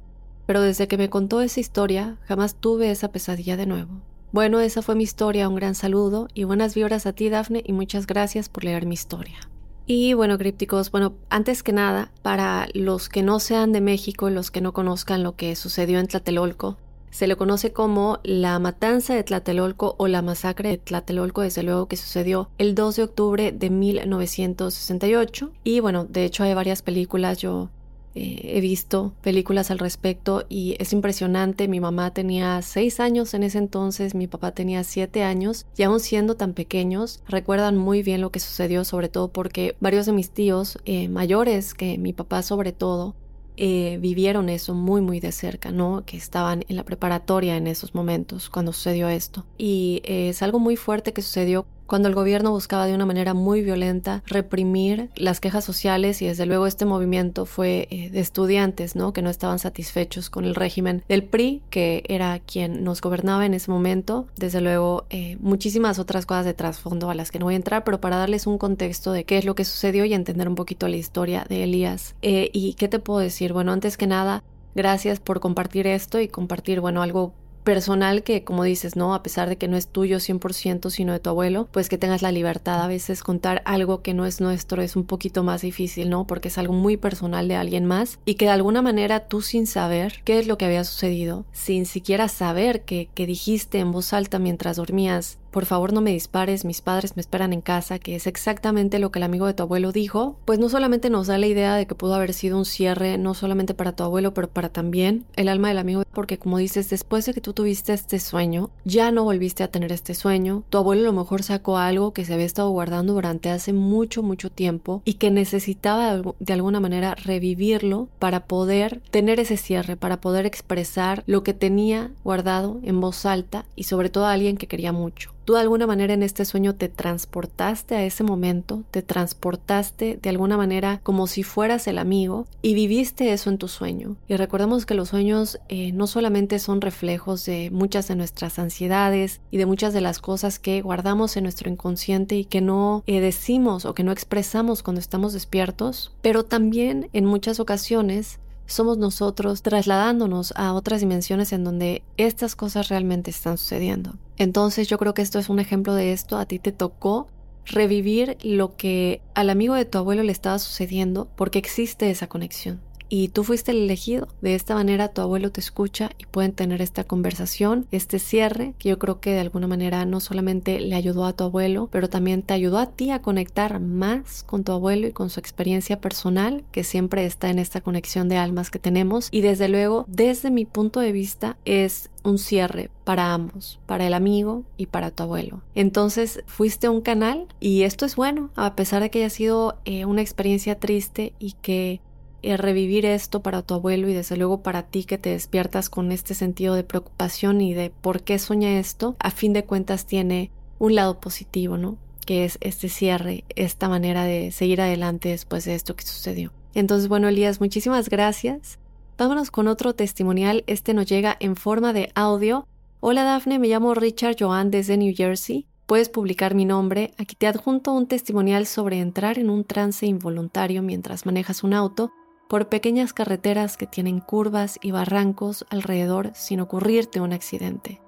pero 0.44 0.60
desde 0.60 0.86
que 0.86 0.98
me 0.98 1.08
contó 1.08 1.40
esa 1.40 1.58
historia 1.58 2.18
jamás 2.26 2.56
tuve 2.56 2.90
esa 2.90 3.10
pesadilla 3.10 3.56
de 3.56 3.64
nuevo. 3.64 4.02
Bueno, 4.32 4.60
esa 4.60 4.82
fue 4.82 4.94
mi 4.94 5.02
historia, 5.02 5.48
un 5.48 5.54
gran 5.54 5.74
saludo 5.74 6.28
y 6.34 6.44
buenas 6.44 6.74
vibras 6.74 7.06
a 7.06 7.14
ti 7.14 7.30
Dafne 7.30 7.62
y 7.64 7.72
muchas 7.72 8.06
gracias 8.06 8.50
por 8.50 8.64
leer 8.64 8.84
mi 8.84 8.92
historia. 8.92 9.48
Y 9.86 10.12
bueno, 10.12 10.36
crípticos, 10.36 10.90
bueno, 10.90 11.14
antes 11.30 11.62
que 11.62 11.72
nada, 11.72 12.12
para 12.20 12.68
los 12.74 13.08
que 13.08 13.22
no 13.22 13.40
sean 13.40 13.72
de 13.72 13.80
México, 13.80 14.28
los 14.28 14.50
que 14.50 14.60
no 14.60 14.74
conozcan 14.74 15.22
lo 15.22 15.36
que 15.36 15.56
sucedió 15.56 15.98
en 16.00 16.06
Tlatelolco, 16.06 16.76
se 17.14 17.28
le 17.28 17.36
conoce 17.36 17.72
como 17.72 18.18
la 18.24 18.58
matanza 18.58 19.14
de 19.14 19.22
Tlatelolco 19.22 19.94
o 19.98 20.08
la 20.08 20.20
masacre 20.20 20.70
de 20.70 20.78
Tlatelolco, 20.78 21.42
desde 21.42 21.62
luego 21.62 21.86
que 21.86 21.96
sucedió 21.96 22.50
el 22.58 22.74
2 22.74 22.96
de 22.96 23.02
octubre 23.04 23.52
de 23.52 23.70
1968. 23.70 25.52
Y 25.62 25.78
bueno, 25.78 26.06
de 26.06 26.24
hecho 26.24 26.42
hay 26.42 26.54
varias 26.54 26.82
películas, 26.82 27.38
yo 27.38 27.70
eh, 28.16 28.56
he 28.56 28.60
visto 28.60 29.12
películas 29.22 29.70
al 29.70 29.78
respecto 29.78 30.44
y 30.48 30.74
es 30.80 30.92
impresionante. 30.92 31.68
Mi 31.68 31.78
mamá 31.78 32.12
tenía 32.12 32.60
seis 32.62 32.98
años 32.98 33.32
en 33.34 33.44
ese 33.44 33.58
entonces, 33.58 34.16
mi 34.16 34.26
papá 34.26 34.50
tenía 34.50 34.82
siete 34.82 35.22
años 35.22 35.66
y 35.76 35.84
aún 35.84 36.00
siendo 36.00 36.34
tan 36.34 36.52
pequeños 36.52 37.22
recuerdan 37.28 37.76
muy 37.76 38.02
bien 38.02 38.22
lo 38.22 38.30
que 38.30 38.40
sucedió, 38.40 38.82
sobre 38.82 39.08
todo 39.08 39.28
porque 39.28 39.76
varios 39.78 40.06
de 40.06 40.12
mis 40.12 40.30
tíos 40.30 40.78
eh, 40.84 41.08
mayores 41.08 41.74
que 41.74 41.96
mi 41.96 42.12
papá 42.12 42.42
sobre 42.42 42.72
todo 42.72 43.14
eh, 43.56 43.98
vivieron 44.00 44.48
eso 44.48 44.74
muy 44.74 45.00
muy 45.00 45.20
de 45.20 45.32
cerca, 45.32 45.70
¿no? 45.70 46.04
Que 46.04 46.16
estaban 46.16 46.64
en 46.68 46.76
la 46.76 46.84
preparatoria 46.84 47.56
en 47.56 47.66
esos 47.66 47.94
momentos 47.94 48.50
cuando 48.50 48.72
sucedió 48.72 49.08
esto. 49.08 49.46
Y 49.58 50.02
es 50.04 50.42
algo 50.42 50.58
muy 50.58 50.76
fuerte 50.76 51.12
que 51.12 51.22
sucedió 51.22 51.66
cuando 51.86 52.08
el 52.08 52.14
gobierno 52.14 52.50
buscaba 52.50 52.86
de 52.86 52.94
una 52.94 53.06
manera 53.06 53.34
muy 53.34 53.62
violenta 53.62 54.22
reprimir 54.26 55.10
las 55.16 55.40
quejas 55.40 55.64
sociales 55.64 56.22
y 56.22 56.26
desde 56.26 56.46
luego 56.46 56.66
este 56.66 56.84
movimiento 56.84 57.46
fue 57.46 57.88
eh, 57.90 58.10
de 58.10 58.20
estudiantes, 58.20 58.96
¿no? 58.96 59.12
Que 59.12 59.22
no 59.22 59.30
estaban 59.30 59.58
satisfechos 59.58 60.30
con 60.30 60.44
el 60.44 60.54
régimen 60.54 61.02
del 61.08 61.24
PRI, 61.24 61.62
que 61.70 62.04
era 62.08 62.38
quien 62.38 62.84
nos 62.84 63.00
gobernaba 63.00 63.46
en 63.46 63.54
ese 63.54 63.70
momento. 63.70 64.26
Desde 64.36 64.60
luego 64.60 65.06
eh, 65.10 65.36
muchísimas 65.40 65.98
otras 65.98 66.26
cosas 66.26 66.44
de 66.44 66.54
trasfondo 66.54 67.10
a 67.10 67.14
las 67.14 67.30
que 67.30 67.38
no 67.38 67.46
voy 67.46 67.54
a 67.54 67.56
entrar, 67.58 67.84
pero 67.84 68.00
para 68.00 68.16
darles 68.16 68.46
un 68.46 68.58
contexto 68.58 69.12
de 69.12 69.24
qué 69.24 69.38
es 69.38 69.44
lo 69.44 69.54
que 69.54 69.64
sucedió 69.64 70.04
y 70.04 70.14
entender 70.14 70.48
un 70.48 70.54
poquito 70.54 70.88
la 70.88 70.96
historia 70.96 71.44
de 71.48 71.64
Elías. 71.64 72.14
Eh, 72.22 72.50
y 72.52 72.74
qué 72.74 72.88
te 72.88 72.98
puedo 72.98 73.20
decir, 73.20 73.52
bueno, 73.52 73.72
antes 73.72 73.96
que 73.96 74.06
nada, 74.06 74.42
gracias 74.74 75.20
por 75.20 75.40
compartir 75.40 75.86
esto 75.86 76.20
y 76.20 76.28
compartir, 76.28 76.80
bueno, 76.80 77.02
algo 77.02 77.32
personal 77.64 78.22
que, 78.22 78.44
como 78.44 78.62
dices, 78.62 78.94
¿no? 78.94 79.14
A 79.14 79.22
pesar 79.22 79.48
de 79.48 79.56
que 79.56 79.68
no 79.68 79.76
es 79.76 79.88
tuyo 79.88 80.18
100%, 80.18 80.90
sino 80.90 81.12
de 81.12 81.18
tu 81.18 81.30
abuelo, 81.30 81.68
pues 81.72 81.88
que 81.88 81.98
tengas 81.98 82.22
la 82.22 82.30
libertad. 82.30 82.82
A 82.82 82.86
veces 82.86 83.22
contar 83.22 83.62
algo 83.64 84.02
que 84.02 84.14
no 84.14 84.26
es 84.26 84.40
nuestro 84.40 84.82
es 84.82 84.94
un 84.94 85.04
poquito 85.04 85.42
más 85.42 85.62
difícil, 85.62 86.10
¿no? 86.10 86.26
Porque 86.26 86.48
es 86.48 86.58
algo 86.58 86.74
muy 86.74 86.96
personal 86.96 87.48
de 87.48 87.56
alguien 87.56 87.86
más 87.86 88.18
y 88.24 88.34
que 88.34 88.44
de 88.44 88.52
alguna 88.52 88.82
manera 88.82 89.26
tú 89.26 89.40
sin 89.40 89.66
saber 89.66 90.20
qué 90.24 90.38
es 90.38 90.46
lo 90.46 90.58
que 90.58 90.66
había 90.66 90.84
sucedido, 90.84 91.44
sin 91.52 91.86
siquiera 91.86 92.28
saber 92.28 92.82
que, 92.82 93.08
que 93.14 93.26
dijiste 93.26 93.78
en 93.78 93.92
voz 93.92 94.12
alta 94.12 94.38
mientras 94.38 94.76
dormías, 94.76 95.38
por 95.54 95.66
favor 95.66 95.92
no 95.92 96.00
me 96.00 96.10
dispares, 96.10 96.64
mis 96.64 96.80
padres 96.80 97.14
me 97.14 97.20
esperan 97.20 97.52
en 97.52 97.60
casa, 97.60 98.00
que 98.00 98.16
es 98.16 98.26
exactamente 98.26 98.98
lo 98.98 99.12
que 99.12 99.20
el 99.20 99.22
amigo 99.22 99.46
de 99.46 99.54
tu 99.54 99.62
abuelo 99.62 99.92
dijo, 99.92 100.36
pues 100.46 100.58
no 100.58 100.68
solamente 100.68 101.10
nos 101.10 101.28
da 101.28 101.38
la 101.38 101.46
idea 101.46 101.76
de 101.76 101.86
que 101.86 101.94
pudo 101.94 102.14
haber 102.14 102.34
sido 102.34 102.58
un 102.58 102.64
cierre, 102.64 103.18
no 103.18 103.34
solamente 103.34 103.72
para 103.72 103.92
tu 103.92 104.02
abuelo, 104.02 104.34
pero 104.34 104.48
para 104.48 104.70
también 104.70 105.26
el 105.36 105.48
alma 105.48 105.68
del 105.68 105.78
amigo, 105.78 106.02
porque 106.12 106.38
como 106.38 106.58
dices, 106.58 106.90
después 106.90 107.24
de 107.24 107.34
que 107.34 107.40
tú 107.40 107.52
tuviste 107.52 107.92
este 107.92 108.18
sueño, 108.18 108.70
ya 108.84 109.12
no 109.12 109.22
volviste 109.22 109.62
a 109.62 109.68
tener 109.68 109.92
este 109.92 110.14
sueño, 110.14 110.64
tu 110.70 110.78
abuelo 110.78 111.02
a 111.02 111.12
lo 111.12 111.12
mejor 111.12 111.44
sacó 111.44 111.78
algo 111.78 112.12
que 112.12 112.24
se 112.24 112.34
había 112.34 112.46
estado 112.46 112.70
guardando 112.70 113.12
durante 113.12 113.48
hace 113.48 113.72
mucho, 113.72 114.24
mucho 114.24 114.50
tiempo 114.50 115.02
y 115.04 115.14
que 115.14 115.30
necesitaba 115.30 116.20
de 116.40 116.52
alguna 116.52 116.80
manera 116.80 117.14
revivirlo 117.14 118.08
para 118.18 118.46
poder 118.46 119.02
tener 119.12 119.38
ese 119.38 119.56
cierre, 119.56 119.96
para 119.96 120.20
poder 120.20 120.46
expresar 120.46 121.22
lo 121.28 121.44
que 121.44 121.54
tenía 121.54 122.10
guardado 122.24 122.80
en 122.82 123.00
voz 123.00 123.24
alta 123.24 123.66
y 123.76 123.84
sobre 123.84 124.10
todo 124.10 124.26
a 124.26 124.32
alguien 124.32 124.56
que 124.56 124.66
quería 124.66 124.90
mucho. 124.90 125.32
Tú 125.44 125.54
de 125.54 125.60
alguna 125.60 125.86
manera 125.86 126.14
en 126.14 126.22
este 126.22 126.44
sueño 126.44 126.74
te 126.74 126.88
transportaste 126.88 127.94
a 127.94 128.04
ese 128.04 128.24
momento, 128.24 128.82
te 128.90 129.02
transportaste 129.02 130.18
de 130.20 130.30
alguna 130.30 130.56
manera 130.56 131.00
como 131.02 131.26
si 131.26 131.42
fueras 131.42 131.86
el 131.86 131.98
amigo 131.98 132.46
y 132.62 132.74
viviste 132.74 133.32
eso 133.32 133.50
en 133.50 133.58
tu 133.58 133.68
sueño. 133.68 134.16
Y 134.26 134.36
recordemos 134.36 134.86
que 134.86 134.94
los 134.94 135.10
sueños 135.10 135.58
eh, 135.68 135.92
no 135.92 136.06
solamente 136.06 136.58
son 136.58 136.80
reflejos 136.80 137.44
de 137.44 137.70
muchas 137.70 138.08
de 138.08 138.16
nuestras 138.16 138.58
ansiedades 138.58 139.40
y 139.50 139.58
de 139.58 139.66
muchas 139.66 139.92
de 139.92 140.00
las 140.00 140.18
cosas 140.18 140.58
que 140.58 140.80
guardamos 140.80 141.36
en 141.36 141.44
nuestro 141.44 141.70
inconsciente 141.70 142.36
y 142.36 142.44
que 142.44 142.60
no 142.60 143.02
eh, 143.06 143.20
decimos 143.20 143.84
o 143.84 143.94
que 143.94 144.04
no 144.04 144.12
expresamos 144.12 144.82
cuando 144.82 145.00
estamos 145.00 145.32
despiertos, 145.32 146.12
pero 146.22 146.44
también 146.44 147.10
en 147.12 147.26
muchas 147.26 147.60
ocasiones 147.60 148.38
somos 148.66 148.98
nosotros 148.98 149.62
trasladándonos 149.62 150.52
a 150.56 150.72
otras 150.72 151.00
dimensiones 151.00 151.52
en 151.52 151.64
donde 151.64 152.02
estas 152.16 152.56
cosas 152.56 152.88
realmente 152.88 153.30
están 153.30 153.58
sucediendo. 153.58 154.14
Entonces 154.36 154.88
yo 154.88 154.98
creo 154.98 155.14
que 155.14 155.22
esto 155.22 155.38
es 155.38 155.48
un 155.48 155.58
ejemplo 155.58 155.94
de 155.94 156.12
esto. 156.12 156.38
A 156.38 156.46
ti 156.46 156.58
te 156.58 156.72
tocó 156.72 157.28
revivir 157.66 158.36
lo 158.42 158.76
que 158.76 159.22
al 159.34 159.50
amigo 159.50 159.74
de 159.74 159.84
tu 159.84 159.98
abuelo 159.98 160.22
le 160.22 160.32
estaba 160.32 160.58
sucediendo 160.58 161.28
porque 161.36 161.58
existe 161.58 162.10
esa 162.10 162.26
conexión 162.26 162.80
y 163.16 163.28
tú 163.28 163.44
fuiste 163.44 163.70
el 163.70 163.84
elegido. 163.84 164.26
De 164.40 164.56
esta 164.56 164.74
manera 164.74 165.06
tu 165.06 165.20
abuelo 165.20 165.52
te 165.52 165.60
escucha 165.60 166.10
y 166.18 166.26
pueden 166.26 166.50
tener 166.50 166.82
esta 166.82 167.04
conversación, 167.04 167.86
este 167.92 168.18
cierre, 168.18 168.74
que 168.76 168.88
yo 168.88 168.98
creo 168.98 169.20
que 169.20 169.30
de 169.30 169.38
alguna 169.38 169.68
manera 169.68 170.04
no 170.04 170.18
solamente 170.18 170.80
le 170.80 170.96
ayudó 170.96 171.24
a 171.24 171.32
tu 171.32 171.44
abuelo, 171.44 171.88
pero 171.92 172.08
también 172.08 172.42
te 172.42 172.54
ayudó 172.54 172.78
a 172.78 172.86
ti 172.86 173.12
a 173.12 173.22
conectar 173.22 173.78
más 173.78 174.42
con 174.42 174.64
tu 174.64 174.72
abuelo 174.72 175.06
y 175.06 175.12
con 175.12 175.30
su 175.30 175.38
experiencia 175.38 176.00
personal, 176.00 176.64
que 176.72 176.82
siempre 176.82 177.24
está 177.24 177.50
en 177.50 177.60
esta 177.60 177.80
conexión 177.80 178.28
de 178.28 178.36
almas 178.36 178.72
que 178.72 178.80
tenemos. 178.80 179.28
Y 179.30 179.42
desde 179.42 179.68
luego, 179.68 180.06
desde 180.08 180.50
mi 180.50 180.64
punto 180.64 180.98
de 180.98 181.12
vista, 181.12 181.56
es 181.64 182.10
un 182.24 182.38
cierre 182.38 182.90
para 183.04 183.32
ambos, 183.32 183.78
para 183.86 184.08
el 184.08 184.14
amigo 184.14 184.64
y 184.76 184.86
para 184.86 185.12
tu 185.12 185.22
abuelo. 185.22 185.62
Entonces 185.76 186.42
fuiste 186.46 186.88
un 186.88 187.00
canal 187.00 187.46
y 187.60 187.82
esto 187.82 188.06
es 188.06 188.16
bueno, 188.16 188.50
a 188.56 188.74
pesar 188.74 189.02
de 189.02 189.10
que 189.10 189.20
haya 189.20 189.30
sido 189.30 189.76
eh, 189.84 190.04
una 190.04 190.22
experiencia 190.22 190.80
triste 190.80 191.32
y 191.38 191.52
que 191.62 192.00
eh, 192.44 192.56
revivir 192.58 193.06
esto 193.06 193.40
para 193.40 193.62
tu 193.62 193.72
abuelo 193.72 194.08
y 194.08 194.12
desde 194.12 194.36
luego 194.36 194.62
para 194.62 194.82
ti 194.82 195.04
que 195.04 195.16
te 195.16 195.30
despiertas 195.30 195.88
con 195.88 196.12
este 196.12 196.34
sentido 196.34 196.74
de 196.74 196.84
preocupación 196.84 197.62
y 197.62 197.72
de 197.72 197.88
por 197.90 198.22
qué 198.22 198.38
sueña 198.38 198.78
esto, 198.78 199.16
a 199.18 199.30
fin 199.30 199.54
de 199.54 199.64
cuentas 199.64 200.04
tiene 200.04 200.50
un 200.78 200.94
lado 200.94 201.20
positivo, 201.20 201.78
¿no? 201.78 201.96
Que 202.26 202.44
es 202.44 202.58
este 202.60 202.90
cierre, 202.90 203.44
esta 203.56 203.88
manera 203.88 204.24
de 204.24 204.52
seguir 204.52 204.82
adelante 204.82 205.30
después 205.30 205.64
de 205.64 205.74
esto 205.74 205.96
que 205.96 206.04
sucedió. 206.04 206.52
Entonces, 206.74 207.08
bueno, 207.08 207.28
Elías, 207.28 207.60
muchísimas 207.60 208.10
gracias. 208.10 208.78
Vámonos 209.16 209.50
con 209.50 209.66
otro 209.66 209.94
testimonial. 209.94 210.64
Este 210.66 210.92
nos 210.92 211.06
llega 211.06 211.36
en 211.40 211.56
forma 211.56 211.94
de 211.94 212.10
audio. 212.14 212.66
Hola 213.00 213.24
Dafne, 213.24 213.58
me 213.58 213.68
llamo 213.68 213.94
Richard 213.94 214.36
Joan 214.38 214.70
desde 214.70 214.96
New 214.98 215.14
Jersey. 215.16 215.66
Puedes 215.86 216.10
publicar 216.10 216.54
mi 216.54 216.66
nombre. 216.66 217.12
Aquí 217.16 217.36
te 217.36 217.46
adjunto 217.46 217.92
un 217.92 218.06
testimonial 218.06 218.66
sobre 218.66 219.00
entrar 219.00 219.38
en 219.38 219.48
un 219.48 219.64
trance 219.64 220.04
involuntario 220.04 220.82
mientras 220.82 221.24
manejas 221.24 221.62
un 221.62 221.74
auto 221.74 222.12
por 222.54 222.68
pequeñas 222.68 223.12
carreteras 223.12 223.76
que 223.76 223.88
tienen 223.88 224.20
curvas 224.20 224.78
y 224.80 224.92
barrancos 224.92 225.66
alrededor 225.70 226.30
sin 226.34 226.60
ocurrirte 226.60 227.20
un 227.20 227.32
accidente. 227.32 228.00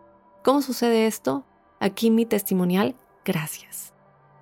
¿Cómo 0.45 0.62
sucede 0.62 1.09
esto? 1.09 1.45
Aquí 1.81 2.12
mi 2.12 2.26
testimonial, 2.26 2.95
gracias. 3.25 3.93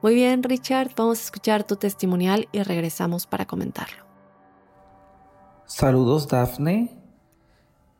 Muy 0.02 0.14
bien, 0.14 0.42
Richard, 0.42 0.90
vamos 0.94 1.20
a 1.20 1.22
escuchar 1.22 1.64
tu 1.64 1.76
testimonial 1.76 2.48
y 2.52 2.62
regresamos 2.62 3.26
para 3.26 3.46
comentarlo. 3.46 4.04
Saludos, 5.64 6.28
Daphne. 6.28 6.90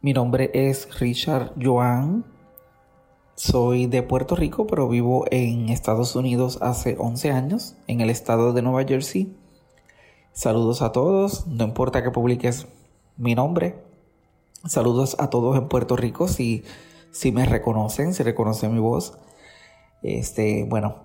Mi 0.03 0.13
nombre 0.13 0.51
es 0.53 1.01
Richard 1.01 1.55
Joan. 1.59 2.27
Soy 3.35 3.87
de 3.87 4.03
Puerto 4.03 4.37
Rico, 4.37 4.67
pero 4.67 4.91
vivo 4.91 5.25
en 5.31 5.71
Estados 5.71 6.15
Unidos 6.17 6.59
hace 6.61 6.97
11 6.99 7.31
años, 7.31 7.77
en 7.87 8.03
el 8.03 8.11
estado 8.11 8.53
de 8.53 8.61
Nueva 8.61 8.85
Jersey. 8.85 9.35
Saludos 10.35 10.83
a 10.83 10.91
todos, 10.91 11.47
no 11.47 11.63
importa 11.63 12.03
que 12.03 12.11
publiques 12.11 12.67
mi 13.17 13.37
nombre. 13.37 13.77
Saludos 14.67 15.15
a 15.21 15.31
todos 15.31 15.57
en 15.57 15.69
Puerto 15.69 15.95
Rico 15.95 16.27
si, 16.27 16.65
si 17.13 17.31
me 17.31 17.47
reconocen, 17.47 18.15
si 18.15 18.25
reconocen 18.25 18.75
mi 18.75 18.81
voz. 18.81 19.17
Este, 20.03 20.67
bueno, 20.69 20.97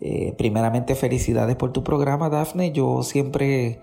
eh, 0.00 0.34
primeramente 0.38 0.94
felicidades 0.94 1.56
por 1.56 1.72
tu 1.74 1.84
programa, 1.84 2.30
Dafne. 2.30 2.72
Yo 2.72 3.02
siempre 3.02 3.82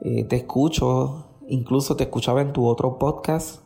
eh, 0.00 0.22
te 0.22 0.36
escucho, 0.36 1.26
incluso 1.48 1.96
te 1.96 2.04
escuchaba 2.04 2.40
en 2.40 2.52
tu 2.52 2.68
otro 2.68 2.98
podcast 2.98 3.62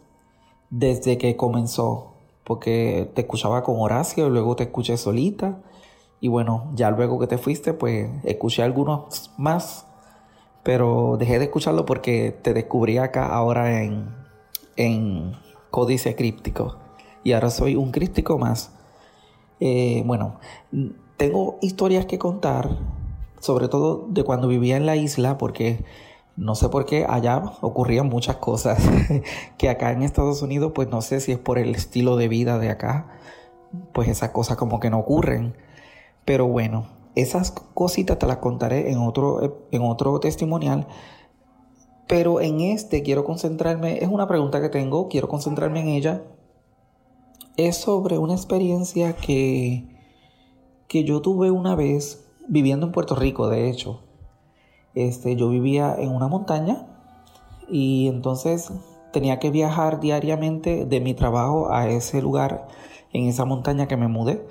desde 0.71 1.19
que 1.19 1.37
comenzó, 1.37 2.15
porque 2.43 3.11
te 3.15 3.21
escuchaba 3.21 3.63
con 3.65 3.77
Horacio, 3.81 4.31
luego 4.31 4.57
te 4.57 4.63
escuché 4.65 4.97
solita 4.97 5.61
Y 6.23 6.29
bueno, 6.29 6.71
ya 6.75 6.91
luego 6.91 7.19
que 7.19 7.27
te 7.27 7.37
fuiste, 7.37 7.75
pues 7.75 8.09
escuché 8.25 8.63
algunos 8.63 9.31
más, 9.37 9.87
pero 10.65 11.17
dejé 11.19 11.39
de 11.39 11.45
escucharlo 11.45 11.87
porque 11.87 12.37
te 12.43 12.55
descubrí 12.55 12.99
acá 12.99 13.27
ahora 13.27 13.83
en, 13.83 14.07
en 14.77 15.33
Códice 15.71 16.17
Críptico. 16.17 16.79
Y 17.23 17.33
ahora 17.33 17.51
soy 17.51 17.77
un 17.77 17.93
críptico 17.93 18.39
más. 18.39 18.73
Eh, 19.61 20.03
bueno, 20.07 20.41
tengo 21.17 21.59
historias 21.61 22.07
que 22.07 22.19
contar, 22.19 22.71
sobre 23.41 23.69
todo 23.69 24.07
de 24.09 24.25
cuando 24.25 24.49
vivía 24.49 24.77
en 24.77 24.87
la 24.87 24.97
isla, 24.97 25.39
porque 25.39 25.85
no 26.37 26.55
sé 26.55 26.69
por 26.71 26.87
qué 26.87 27.07
allá 27.09 27.43
ocurrían 27.61 28.09
muchas 28.09 28.37
cosas 28.37 28.83
que 29.59 29.69
acá 29.69 29.93
en 29.93 30.03
Estados 30.03 30.43
Unidos, 30.43 30.73
pues 30.75 30.89
no 30.89 31.03
sé 31.03 31.21
si 31.21 31.33
es 31.33 31.39
por 31.39 31.59
el 31.59 31.75
estilo 31.75 32.17
de 32.17 32.29
vida 32.29 32.59
de 32.59 32.71
acá, 32.71 33.07
pues 33.93 34.09
esas 34.09 34.31
cosas 34.31 34.57
como 34.57 34.81
que 34.81 34.91
no 34.91 34.99
ocurren. 34.99 35.55
Pero 36.25 36.47
bueno, 36.47 36.87
esas 37.15 37.53
cositas 37.53 38.19
te 38.19 38.27
las 38.27 38.39
contaré 38.39 38.91
en 38.91 38.99
otro, 38.99 39.67
en 39.71 39.83
otro 39.83 40.19
testimonial. 40.21 40.87
Pero 42.07 42.41
en 42.41 42.61
este 42.61 43.03
quiero 43.03 43.25
concentrarme, 43.25 43.99
es 44.03 44.09
una 44.09 44.27
pregunta 44.27 44.61
que 44.61 44.69
tengo, 44.69 45.09
quiero 45.09 45.29
concentrarme 45.29 45.81
en 45.81 45.89
ella. 45.89 46.23
Es 47.57 47.77
sobre 47.77 48.19
una 48.19 48.35
experiencia 48.35 49.15
que, 49.15 49.89
que 50.89 51.05
yo 51.05 51.23
tuve 51.23 51.51
una 51.51 51.77
vez 51.77 52.27
viviendo 52.49 52.87
en 52.87 52.93
Puerto 52.93 53.15
Rico, 53.15 53.49
de 53.49 53.71
hecho. 53.71 54.01
Este, 54.95 55.37
yo 55.37 55.49
vivía 55.49 55.95
en 55.99 56.11
una 56.11 56.29
montaña 56.29 56.87
y 57.69 58.09
entonces 58.09 58.73
tenía 59.13 59.39
que 59.39 59.51
viajar 59.51 60.01
diariamente 60.01 60.85
de 60.85 61.01
mi 61.01 61.15
trabajo 61.15 61.73
a 61.73 61.89
ese 61.89 62.21
lugar, 62.21 62.67
en 63.13 63.29
esa 63.29 63.45
montaña 63.45 63.87
que 63.87 63.97
me 63.97 64.09
mudé 64.09 64.45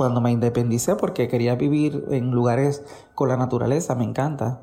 cuando 0.00 0.22
me 0.22 0.32
independicé 0.32 0.96
porque 0.96 1.28
quería 1.28 1.56
vivir 1.56 2.06
en 2.10 2.30
lugares 2.30 2.82
con 3.14 3.28
la 3.28 3.36
naturaleza, 3.36 3.94
me 3.94 4.04
encanta. 4.04 4.62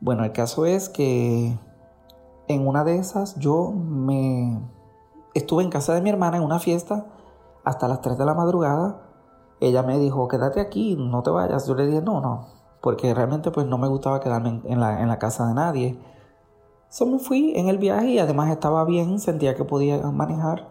Bueno, 0.00 0.24
el 0.24 0.32
caso 0.32 0.66
es 0.66 0.88
que 0.88 1.56
en 2.48 2.66
una 2.66 2.82
de 2.82 2.98
esas 2.98 3.36
yo 3.36 3.70
me 3.70 4.60
estuve 5.34 5.62
en 5.62 5.70
casa 5.70 5.94
de 5.94 6.00
mi 6.00 6.10
hermana 6.10 6.38
en 6.38 6.42
una 6.42 6.58
fiesta 6.58 7.06
hasta 7.62 7.86
las 7.86 8.00
3 8.00 8.18
de 8.18 8.24
la 8.24 8.34
madrugada. 8.34 9.00
Ella 9.60 9.84
me 9.84 10.00
dijo, 10.00 10.26
quédate 10.26 10.60
aquí, 10.60 10.96
no 10.98 11.22
te 11.22 11.30
vayas. 11.30 11.68
Yo 11.68 11.76
le 11.76 11.86
dije, 11.86 12.02
no, 12.02 12.20
no, 12.20 12.48
porque 12.80 13.14
realmente 13.14 13.52
pues 13.52 13.68
no 13.68 13.78
me 13.78 13.86
gustaba 13.86 14.18
quedarme 14.18 14.62
en 14.64 14.80
la, 14.80 15.00
en 15.00 15.06
la 15.06 15.20
casa 15.20 15.46
de 15.46 15.54
nadie. 15.54 16.02
So 16.88 17.06
me 17.06 17.20
fui 17.20 17.52
en 17.54 17.68
el 17.68 17.78
viaje 17.78 18.08
y 18.08 18.18
además 18.18 18.50
estaba 18.50 18.84
bien, 18.84 19.20
sentía 19.20 19.54
que 19.54 19.64
podía 19.64 19.98
manejar 20.10 20.66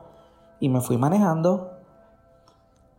y 0.60 0.68
me 0.68 0.82
fui 0.82 0.98
manejando. 0.98 1.79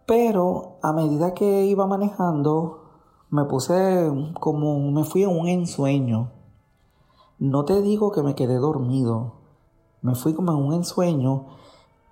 Pero 0.07 0.79
a 0.83 0.93
medida 0.93 1.35
que 1.35 1.67
iba 1.67 1.87
manejando, 1.87 2.81
me 3.31 3.45
puse 3.45 4.11
como, 4.41 4.91
me 4.91 5.05
fui 5.05 5.23
en 5.23 5.31
un 5.31 5.49
ensueño. 5.49 6.33
No 7.39 7.65
te 7.65 7.81
digo 7.81 8.13
que 8.13 8.23
me 8.23 8.35
quedé 8.35 8.57
dormido, 8.57 9.35
me 10.03 10.15
fui 10.15 10.35
como 10.35 10.53
en 10.53 10.59
un 10.59 10.75
ensueño 10.75 11.47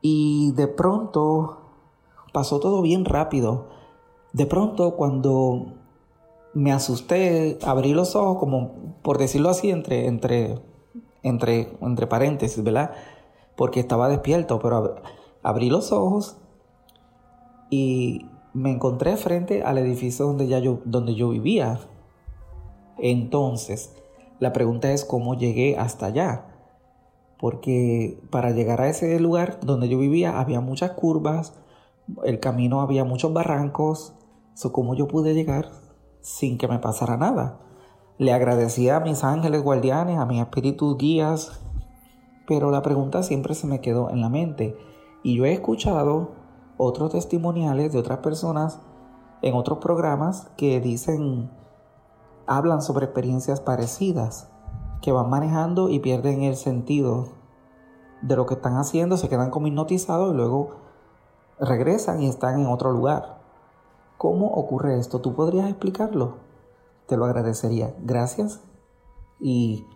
y 0.01 0.53
de 0.53 0.69
pronto 0.69 1.59
pasó 2.33 2.61
todo 2.61 2.83
bien 2.83 3.05
rápido. 3.05 3.67
De 4.33 4.47
pronto 4.47 4.95
cuando 4.97 5.75
me 6.55 6.73
asusté, 6.73 7.59
abrí 7.63 7.93
los 7.93 8.15
ojos 8.17 8.39
como 8.39 8.97
por 9.03 9.19
decirlo 9.19 9.51
así 9.51 9.71
entre 9.71 10.07
entre 10.07 10.61
entre 11.23 11.77
entre 11.81 12.07
paréntesis, 12.07 12.63
¿verdad? 12.63 12.93
Porque 13.57 13.81
estaba 13.81 14.09
despierto, 14.09 14.59
pero 14.61 14.97
abrí 15.43 15.69
los 15.69 15.93
ojos 15.93 16.37
y 17.71 18.27
me 18.55 18.71
encontré 18.73 19.17
frente 19.17 19.63
al 19.63 19.79
edificio 19.79 20.27
donde, 20.27 20.47
ya 20.49 20.59
yo, 20.59 20.81
donde 20.85 21.15
yo 21.15 21.31
vivía. 21.31 21.81
Entonces, 22.99 23.95
la 24.39 24.53
pregunta 24.53 24.93
es 24.93 25.05
cómo 25.05 25.35
llegué 25.35 25.77
hasta 25.77 26.07
allá. 26.07 26.47
Porque 27.39 28.21
para 28.31 28.51
llegar 28.51 28.81
a 28.81 28.89
ese 28.89 29.21
lugar 29.21 29.61
donde 29.61 29.89
yo 29.89 29.99
vivía 29.99 30.41
había 30.41 30.61
muchas 30.61 30.93
curvas, 30.93 31.55
el 32.25 32.41
camino 32.41 32.81
había 32.81 33.05
muchos 33.05 33.33
barrancos. 33.33 34.15
So, 34.55 34.73
¿Cómo 34.73 34.95
yo 34.95 35.07
pude 35.07 35.35
llegar 35.35 35.71
sin 36.21 36.59
que 36.59 36.67
me 36.67 36.81
pasara 36.81 37.17
nada? 37.17 37.61
Le 38.19 38.33
agradecía 38.33 38.97
a 38.97 39.01
mis 39.01 39.23
ángeles 39.23 39.63
guardianes, 39.63 40.19
a 40.19 40.27
mis 40.27 40.41
espíritus 40.41 40.99
guías, 40.99 41.61
pero 42.49 42.73
la 42.73 42.83
pregunta 42.83 43.23
siempre 43.23 43.55
se 43.55 43.69
me 43.69 43.81
quedó 43.81 44.11
en 44.11 44.21
la 44.21 44.29
mente. 44.29 44.77
Y 45.23 45.37
yo 45.37 45.45
he 45.45 45.53
escuchado 45.53 46.33
otros 46.79 47.13
testimoniales 47.13 47.93
de 47.93 47.99
otras 47.99 48.19
personas 48.19 48.79
en 49.43 49.55
otros 49.55 49.79
programas 49.79 50.49
que 50.57 50.81
dicen, 50.81 51.51
hablan 52.47 52.81
sobre 52.81 53.05
experiencias 53.05 53.61
parecidas, 53.61 54.49
que 55.03 55.13
van 55.13 55.29
manejando 55.29 55.91
y 55.91 55.99
pierden 55.99 56.43
el 56.43 56.57
sentido 56.57 57.29
de 58.23 58.37
lo 58.37 58.47
que 58.47 58.55
están 58.55 58.77
haciendo, 58.77 59.17
se 59.17 59.29
quedan 59.29 59.51
como 59.51 59.67
hipnotizados 59.67 60.33
y 60.33 60.37
luego 60.37 60.71
regresan 61.61 62.23
y 62.23 62.29
están 62.29 62.61
en 62.61 62.67
otro 62.67 62.93
lugar. 62.93 63.39
¿Cómo 64.17 64.49
ocurre 64.49 64.99
esto? 64.99 65.21
¿Tú 65.21 65.35
podrías 65.35 65.69
explicarlo? 65.69 66.39
Te 67.07 67.17
lo 67.17 67.25
agradecería. 67.25 67.95
Gracias. 68.01 68.61
Y 69.41 69.87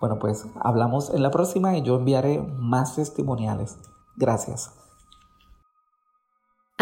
bueno, 0.00 0.18
pues 0.18 0.46
hablamos 0.60 1.10
en 1.10 1.22
la 1.22 1.30
próxima 1.30 1.76
y 1.76 1.82
yo 1.82 1.96
enviaré 1.96 2.40
más 2.40 2.94
testimoniales. 2.94 3.78
Gracias. 4.16 4.81